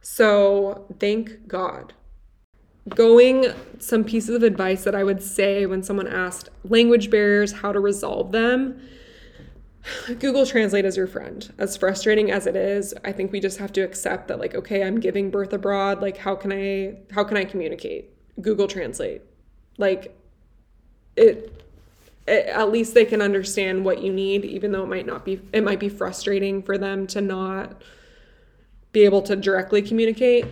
[0.00, 1.92] So thank God.
[2.88, 3.46] Going
[3.78, 7.80] some pieces of advice that I would say when someone asked language barriers, how to
[7.80, 8.80] resolve them.
[10.18, 11.52] Google Translate is your friend.
[11.58, 14.82] As frustrating as it is, I think we just have to accept that like okay,
[14.82, 18.10] I'm giving birth abroad, like how can I how can I communicate?
[18.40, 19.22] Google Translate.
[19.76, 20.16] Like
[21.16, 21.64] it,
[22.26, 25.40] it at least they can understand what you need even though it might not be
[25.52, 27.82] it might be frustrating for them to not
[28.98, 30.44] be able to directly communicate.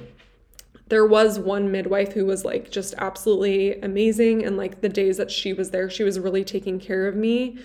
[0.88, 4.44] There was one midwife who was like just absolutely amazing.
[4.44, 7.58] And like the days that she was there, she was really taking care of me.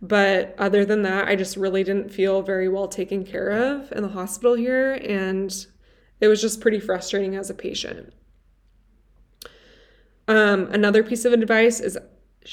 [0.00, 4.02] But other than that, I just really didn't feel very well taken care of in
[4.02, 4.92] the hospital here.
[4.92, 5.52] And
[6.20, 8.12] it was just pretty frustrating as a patient.
[10.28, 11.98] Um, another piece of advice is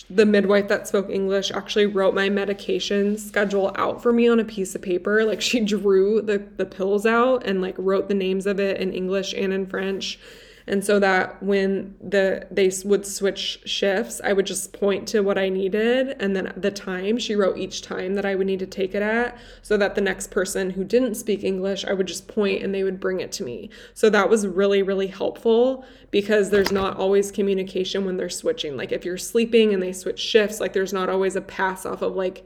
[0.10, 4.46] the midwife that spoke English actually wrote my medication schedule out for me on a
[4.46, 5.24] piece of paper.
[5.24, 8.94] Like she drew the the pills out and like wrote the names of it in
[8.94, 10.20] English and in French
[10.68, 15.38] and so that when the they would switch shifts i would just point to what
[15.38, 18.66] i needed and then the time she wrote each time that i would need to
[18.66, 22.28] take it at so that the next person who didn't speak english i would just
[22.28, 23.70] point and they would bring it to me.
[23.94, 28.76] So that was really really helpful because there's not always communication when they're switching.
[28.76, 32.02] Like if you're sleeping and they switch shifts like there's not always a pass off
[32.02, 32.44] of like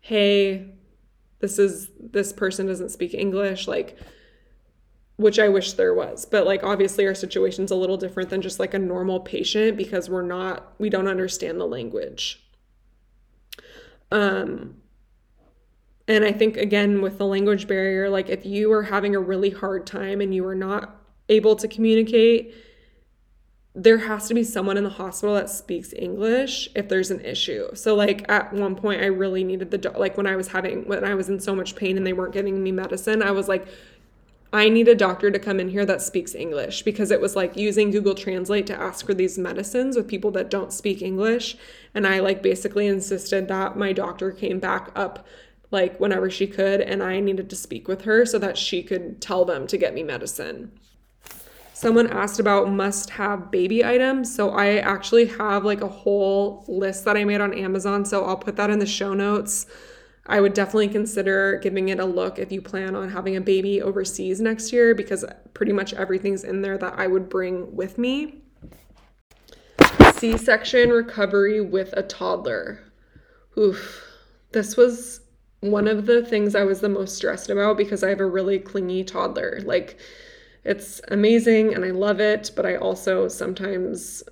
[0.00, 0.74] hey
[1.40, 3.66] this is this person doesn't speak english.
[3.68, 3.96] Like
[5.16, 6.24] which I wish there was.
[6.24, 10.08] But like obviously our situation's a little different than just like a normal patient because
[10.10, 12.44] we're not we don't understand the language.
[14.10, 14.76] Um
[16.06, 19.50] and I think again with the language barrier like if you are having a really
[19.50, 22.54] hard time and you are not able to communicate
[23.76, 27.66] there has to be someone in the hospital that speaks English if there's an issue.
[27.74, 30.86] So like at one point I really needed the do- like when I was having
[30.86, 33.48] when I was in so much pain and they weren't giving me medicine, I was
[33.48, 33.66] like
[34.54, 37.56] I need a doctor to come in here that speaks English because it was like
[37.56, 41.56] using Google Translate to ask for these medicines with people that don't speak English.
[41.92, 45.26] And I like basically insisted that my doctor came back up
[45.72, 49.20] like whenever she could and I needed to speak with her so that she could
[49.20, 50.70] tell them to get me medicine.
[51.72, 54.32] Someone asked about must have baby items.
[54.32, 58.04] So I actually have like a whole list that I made on Amazon.
[58.04, 59.66] So I'll put that in the show notes.
[60.26, 63.82] I would definitely consider giving it a look if you plan on having a baby
[63.82, 68.42] overseas next year because pretty much everything's in there that I would bring with me.
[70.14, 72.80] C section recovery with a toddler.
[73.58, 74.02] Oof,
[74.52, 75.20] this was
[75.60, 78.58] one of the things I was the most stressed about because I have a really
[78.58, 79.60] clingy toddler.
[79.64, 79.98] Like,
[80.64, 84.22] it's amazing and I love it, but I also sometimes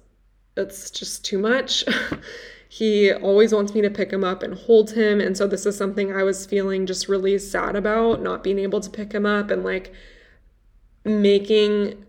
[0.56, 1.84] it's just too much.
[2.74, 5.20] He always wants me to pick him up and hold him.
[5.20, 8.80] And so this is something I was feeling just really sad about, not being able
[8.80, 9.92] to pick him up and like
[11.04, 12.06] making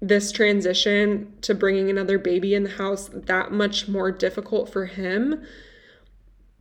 [0.00, 5.42] this transition to bringing another baby in the house that much more difficult for him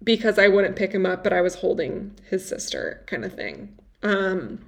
[0.03, 3.77] because I wouldn't pick him up, but I was holding his sister, kind of thing.
[4.01, 4.65] Um,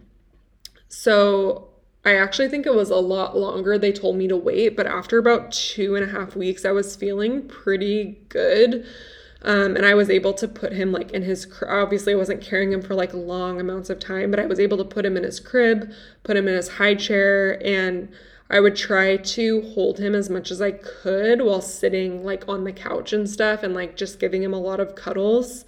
[0.89, 1.69] so
[2.05, 3.77] I actually think it was a lot longer.
[3.77, 6.95] They told me to wait, but after about two and a half weeks, I was
[6.95, 8.85] feeling pretty good.
[9.41, 12.71] Um, and I was able to put him like in his obviously I wasn't carrying
[12.71, 15.23] him for like long amounts of time, but I was able to put him in
[15.23, 15.91] his crib,
[16.23, 18.09] put him in his high chair, and
[18.49, 22.63] I would try to hold him as much as I could while sitting like on
[22.63, 25.65] the couch and stuff and like just giving him a lot of cuddles.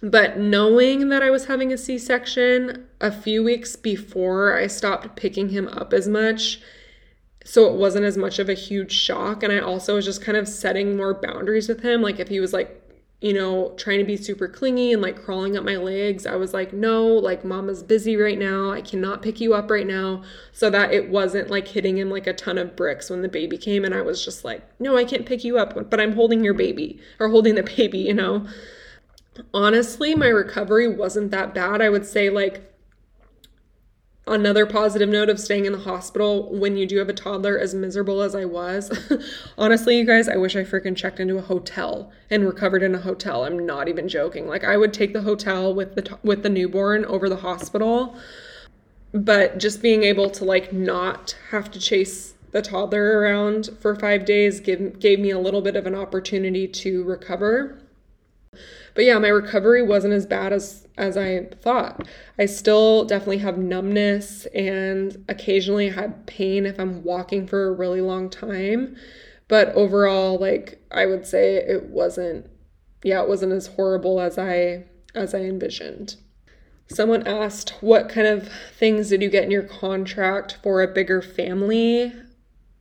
[0.00, 5.16] But knowing that I was having a C section a few weeks before, I stopped
[5.16, 6.60] picking him up as much.
[7.44, 9.42] So it wasn't as much of a huge shock.
[9.42, 12.02] And I also was just kind of setting more boundaries with him.
[12.02, 12.74] Like if he was like,
[13.20, 16.54] you know, trying to be super clingy and like crawling up my legs, I was
[16.54, 18.70] like, no, like mama's busy right now.
[18.70, 20.22] I cannot pick you up right now.
[20.52, 23.58] So that it wasn't like hitting him like a ton of bricks when the baby
[23.58, 23.84] came.
[23.84, 26.54] And I was just like, no, I can't pick you up, but I'm holding your
[26.54, 28.46] baby or holding the baby, you know?
[29.52, 31.80] Honestly, my recovery wasn't that bad.
[31.80, 32.68] I would say, like,
[34.26, 37.74] another positive note of staying in the hospital when you do have a toddler, as
[37.74, 38.90] miserable as I was.
[39.58, 43.00] honestly, you guys, I wish I freaking checked into a hotel and recovered in a
[43.00, 43.44] hotel.
[43.44, 44.46] I'm not even joking.
[44.46, 48.16] Like, I would take the hotel with the with the newborn over the hospital.
[49.12, 54.24] But just being able to like not have to chase the toddler around for five
[54.24, 57.78] days gave, gave me a little bit of an opportunity to recover
[58.98, 62.08] but yeah, my recovery wasn't as bad as as I thought.
[62.36, 68.00] I still definitely have numbness and occasionally have pain if I'm walking for a really
[68.00, 68.96] long time.
[69.46, 72.50] But overall, like I would say it wasn't
[73.04, 76.16] yeah, it wasn't as horrible as I as I envisioned.
[76.88, 81.22] Someone asked, What kind of things did you get in your contract for a bigger
[81.22, 82.12] family?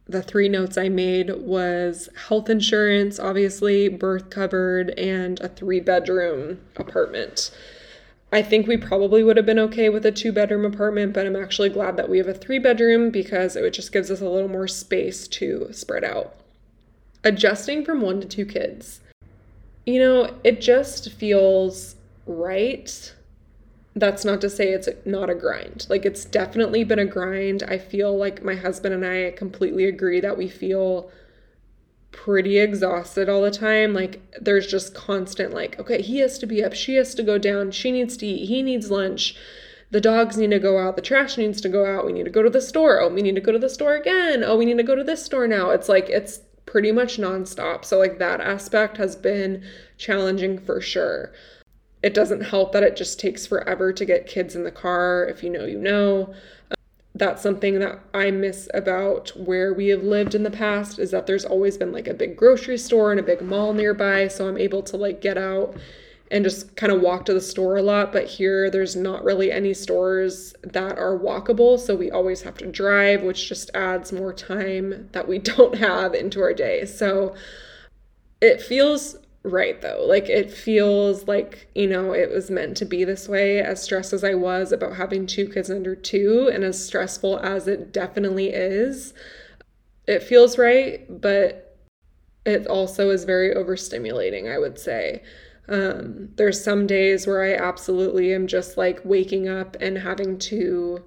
[0.07, 6.59] The three notes I made was health insurance, obviously, birth covered, and a three bedroom
[6.77, 7.51] apartment.
[8.31, 11.35] I think we probably would have been okay with a two bedroom apartment, but I'm
[11.35, 14.49] actually glad that we have a three bedroom because it just gives us a little
[14.49, 16.35] more space to spread out.
[17.23, 19.01] Adjusting from one to two kids.
[19.85, 21.95] You know, it just feels
[22.25, 23.13] right
[23.99, 25.87] that's not to say it's not a grind.
[25.89, 27.63] Like it's definitely been a grind.
[27.63, 31.11] I feel like my husband and I completely agree that we feel
[32.11, 33.93] pretty exhausted all the time.
[33.93, 37.37] Like there's just constant like, okay, he has to be up, she has to go
[37.37, 39.35] down, she needs to eat, he needs lunch.
[39.89, 42.31] The dogs need to go out, the trash needs to go out, we need to
[42.31, 42.99] go to the store.
[42.99, 44.43] Oh, we need to go to the store again.
[44.43, 45.69] Oh, we need to go to this store now.
[45.69, 47.85] It's like it's pretty much nonstop.
[47.85, 49.63] So like that aspect has been
[49.97, 51.31] challenging for sure.
[52.03, 55.25] It doesn't help that it just takes forever to get kids in the car.
[55.25, 56.33] If you know, you know.
[56.71, 56.77] Um,
[57.15, 61.25] that's something that I miss about where we have lived in the past is that
[61.25, 64.27] there's always been like a big grocery store and a big mall nearby.
[64.27, 65.75] So I'm able to like get out
[66.29, 68.11] and just kind of walk to the store a lot.
[68.11, 71.79] But here, there's not really any stores that are walkable.
[71.79, 76.13] So we always have to drive, which just adds more time that we don't have
[76.13, 76.85] into our day.
[76.85, 77.35] So
[78.41, 79.17] it feels
[79.47, 80.05] right though.
[80.07, 83.61] Like it feels like, you know, it was meant to be this way.
[83.61, 87.67] As stressed as I was about having two kids under two, and as stressful as
[87.67, 89.13] it definitely is,
[90.07, 91.77] it feels right, but
[92.45, 95.23] it also is very overstimulating, I would say.
[95.69, 101.03] Um, there's some days where I absolutely am just like waking up and having to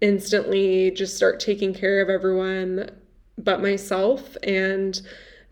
[0.00, 2.90] instantly just start taking care of everyone
[3.38, 5.00] but myself and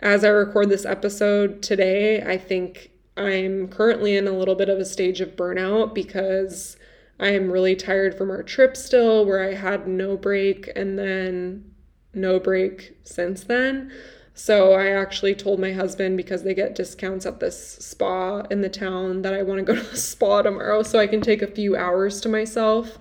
[0.01, 4.79] as I record this episode today, I think I'm currently in a little bit of
[4.79, 6.77] a stage of burnout because
[7.19, 11.71] I am really tired from our trip still, where I had no break and then
[12.15, 13.93] no break since then.
[14.33, 18.71] So I actually told my husband because they get discounts at this spa in the
[18.71, 21.47] town that I want to go to the spa tomorrow so I can take a
[21.47, 22.99] few hours to myself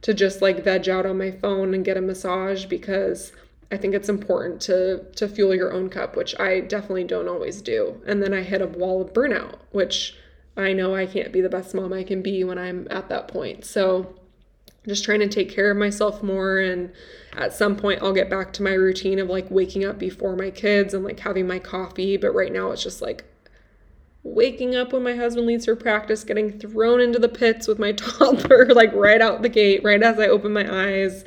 [0.00, 3.32] to just like veg out on my phone and get a massage because
[3.72, 7.62] I think it's important to to fuel your own cup, which I definitely don't always
[7.62, 8.02] do.
[8.06, 10.14] And then I hit a wall of burnout, which
[10.58, 13.28] I know I can't be the best mom I can be when I'm at that
[13.28, 13.64] point.
[13.64, 14.14] So
[14.86, 16.92] just trying to take care of myself more and
[17.34, 20.50] at some point I'll get back to my routine of like waking up before my
[20.50, 23.24] kids and like having my coffee, but right now it's just like
[24.22, 27.92] waking up when my husband leaves for practice, getting thrown into the pits with my
[27.92, 31.24] toddler like right out the gate, right as I open my eyes.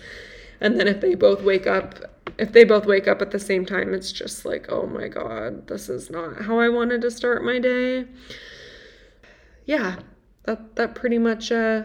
[0.61, 3.65] And then if they both wake up if they both wake up at the same
[3.65, 7.43] time, it's just like, oh my God, this is not how I wanted to start
[7.43, 8.05] my day.
[9.65, 9.97] Yeah,
[10.43, 11.83] that, that pretty much, uh,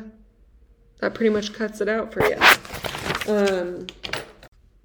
[1.00, 2.36] that pretty much cuts it out for you.
[3.28, 3.86] Um,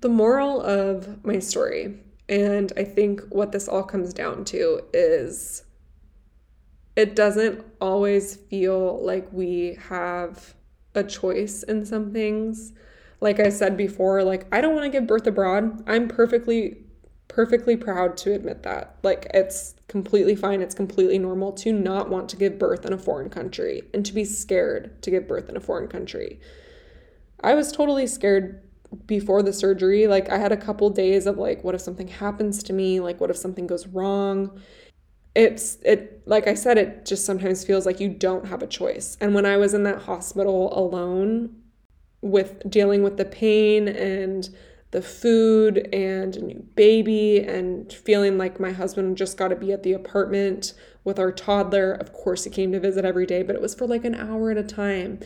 [0.01, 1.97] the moral of my story,
[2.29, 5.63] and I think what this all comes down to is
[6.95, 10.55] it doesn't always feel like we have
[10.93, 12.73] a choice in some things.
[13.21, 15.83] Like I said before, like I don't want to give birth abroad.
[15.87, 16.77] I'm perfectly
[17.27, 18.97] perfectly proud to admit that.
[19.03, 22.97] Like it's completely fine, it's completely normal to not want to give birth in a
[22.97, 26.39] foreign country and to be scared to give birth in a foreign country.
[27.43, 28.61] I was totally scared
[29.05, 30.07] before the surgery.
[30.07, 32.99] Like I had a couple days of like what if something happens to me?
[32.99, 34.61] Like what if something goes wrong?
[35.35, 39.17] it's it like I said it just sometimes feels like you don't have a choice.
[39.19, 41.61] And when I was in that hospital alone
[42.25, 44.49] with dealing with the pain and
[44.89, 49.71] the food and a new baby and feeling like my husband just got to be
[49.71, 50.73] at the apartment
[51.03, 51.93] with our toddler.
[51.93, 54.49] Of course, he came to visit every day, but it was for like an hour
[54.49, 55.19] at a time.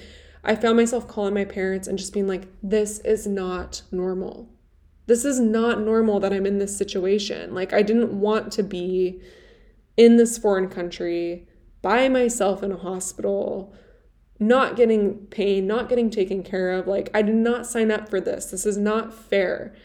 [0.43, 4.50] I found myself calling my parents and just being like, this is not normal.
[5.06, 7.56] This is not normal that I'm in this situation.
[7.56, 9.22] Like, I didn't want to be
[9.95, 11.47] in this foreign country
[11.82, 13.74] by myself in a hospital,
[14.40, 16.88] not getting pain, not getting taken care of.
[16.88, 18.46] Like, I did not sign up for this.
[18.46, 19.76] This is not fair.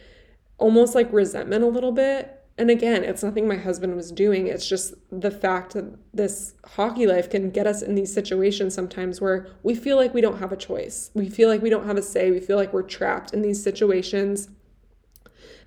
[0.59, 2.41] Almost like resentment a little bit.
[2.57, 4.47] And again, it's nothing my husband was doing.
[4.47, 9.21] It's just the fact that this hockey life can get us in these situations sometimes
[9.21, 11.11] where we feel like we don't have a choice.
[11.15, 12.31] We feel like we don't have a say.
[12.31, 14.49] We feel like we're trapped in these situations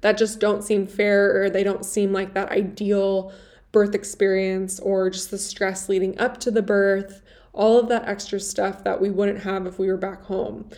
[0.01, 3.33] that just don't seem fair or they don't seem like that ideal
[3.71, 7.21] birth experience or just the stress leading up to the birth,
[7.57, 10.69] all of that extra stuff that we wouldn't have if we were back home.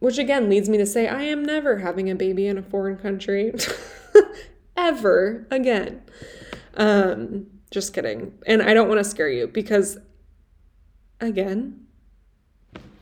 [0.00, 2.98] Which again leads me to say, I am never having a baby in a foreign
[2.98, 3.54] country.
[4.76, 6.02] Ever again.
[6.76, 8.36] Um, just kidding.
[8.44, 9.98] And I don't want to scare you because,
[11.20, 11.86] again,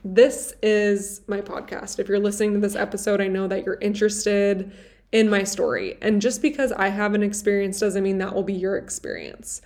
[0.04, 1.98] this is my podcast.
[1.98, 4.70] If you're listening to this episode, I know that you're interested
[5.12, 5.96] in my story.
[6.02, 9.62] And just because I have an experience doesn't mean that will be your experience.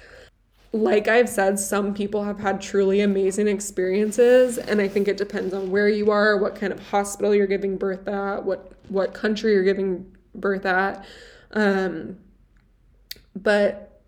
[0.75, 5.55] Like I've said, some people have had truly amazing experiences, and I think it depends
[5.55, 9.53] on where you are, what kind of hospital you're giving birth at, what what country
[9.53, 11.07] you're giving birth at.
[11.53, 12.19] Um,
[13.37, 14.03] but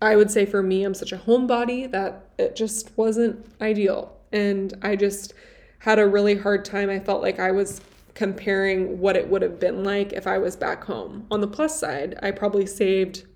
[0.00, 4.72] I would say for me, I'm such a homebody that it just wasn't ideal, and
[4.80, 5.34] I just
[5.80, 6.88] had a really hard time.
[6.88, 7.82] I felt like I was
[8.14, 11.26] comparing what it would have been like if I was back home.
[11.30, 13.26] On the plus side, I probably saved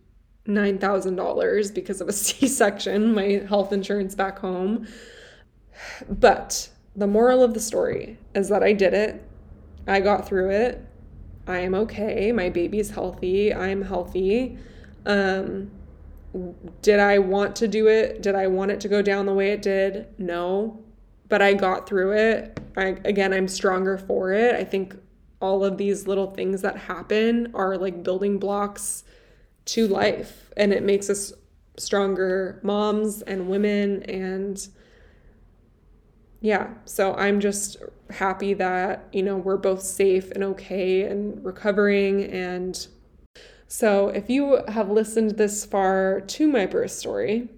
[0.48, 4.86] $9,000 because of a C section, my health insurance back home.
[6.08, 9.22] But the moral of the story is that I did it.
[9.86, 10.84] I got through it.
[11.46, 12.32] I am okay.
[12.32, 13.54] My baby's healthy.
[13.54, 14.58] I'm healthy.
[15.06, 15.70] Um,
[16.82, 18.22] did I want to do it?
[18.22, 20.08] Did I want it to go down the way it did?
[20.18, 20.82] No
[21.28, 22.60] but I got through it.
[22.76, 24.54] I, again, I'm stronger for it.
[24.54, 24.96] I think
[25.40, 29.04] all of these little things that happen are like building blocks
[29.68, 31.32] to life, and it makes us
[31.76, 34.02] stronger moms and women.
[34.04, 34.68] And
[36.40, 37.76] yeah, so I'm just
[38.10, 42.24] happy that, you know, we're both safe and okay and recovering.
[42.24, 42.86] And
[43.66, 47.48] so if you have listened this far to my birth story,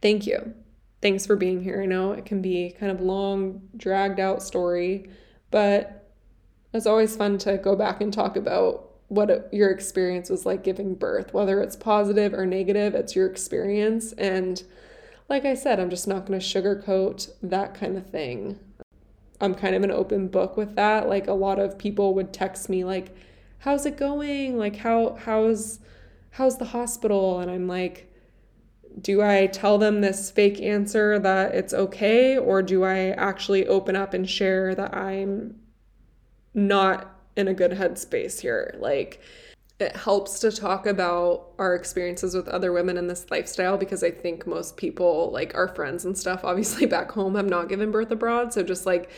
[0.00, 0.54] thank you
[1.02, 1.82] thanks for being here.
[1.82, 5.08] I know it can be kind of long, dragged out story,
[5.52, 6.10] but
[6.72, 10.94] it's always fun to go back and talk about what your experience was like giving
[10.94, 14.12] birth, whether it's positive or negative, it's your experience.
[14.12, 14.62] And
[15.28, 18.58] like I said, I'm just not going to sugarcoat that kind of thing.
[19.40, 21.08] I'm kind of an open book with that.
[21.08, 23.14] Like a lot of people would text me like,
[23.58, 24.56] "How's it going?
[24.56, 25.78] Like how how's
[26.30, 28.10] how's the hospital?" And I'm like,
[29.00, 33.94] do I tell them this fake answer that it's okay, or do I actually open
[33.94, 35.56] up and share that I'm
[36.54, 38.74] not in a good headspace here?
[38.78, 39.20] Like,
[39.78, 44.10] it helps to talk about our experiences with other women in this lifestyle because I
[44.10, 48.10] think most people, like our friends and stuff, obviously back home, have not given birth
[48.10, 48.52] abroad.
[48.54, 49.10] So just like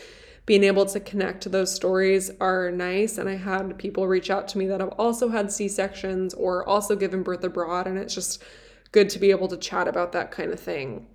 [0.46, 3.18] being able to connect to those stories are nice.
[3.18, 6.68] And I had people reach out to me that have also had C sections or
[6.68, 7.86] also given birth abroad.
[7.86, 8.42] And it's just,
[8.92, 11.06] good to be able to chat about that kind of thing.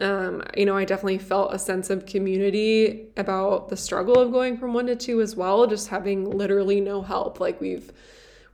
[0.00, 4.56] Um, you know, I definitely felt a sense of community about the struggle of going
[4.56, 7.38] from one to two as well, just having literally no help.
[7.38, 7.92] Like we've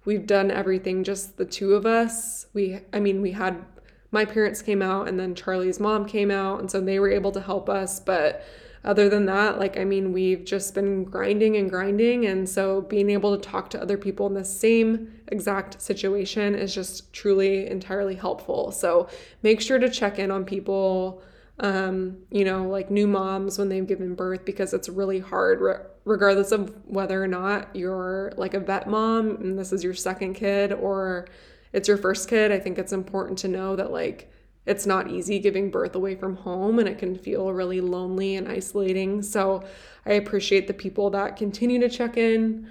[0.05, 2.47] we've done everything just the two of us.
[2.53, 3.65] We I mean, we had
[4.11, 7.33] my parents came out and then Charlie's mom came out and so they were able
[7.33, 8.45] to help us, but
[8.85, 12.27] other than that, like, I mean, we've just been grinding and grinding.
[12.27, 16.75] And so being able to talk to other people in the same exact situation is
[16.75, 18.71] just truly entirely helpful.
[18.73, 19.09] So
[19.43, 21.23] make sure to check in on people,
[21.61, 25.77] um, you know, like new moms when they've given birth, because it's really hard, re-
[26.05, 30.35] regardless of whether or not you're like a vet mom and this is your second
[30.35, 31.27] kid or
[31.73, 32.53] it's your first kid.
[32.53, 34.31] I think it's important to know that, like,
[34.67, 38.49] it's not easy giving birth away from home and it can feel really lonely and
[38.49, 39.23] isolating.
[39.23, 39.65] So
[40.07, 42.69] I appreciate the people that continue to check in.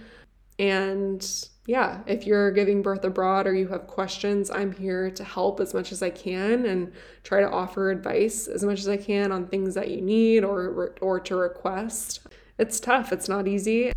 [0.58, 1.26] And
[1.66, 5.74] yeah, if you're giving birth abroad or you have questions, I'm here to help as
[5.74, 6.92] much as I can and
[7.24, 10.96] try to offer advice as much as I can on things that you need or
[11.00, 12.28] or to request.
[12.60, 13.92] It's tough, it's not easy,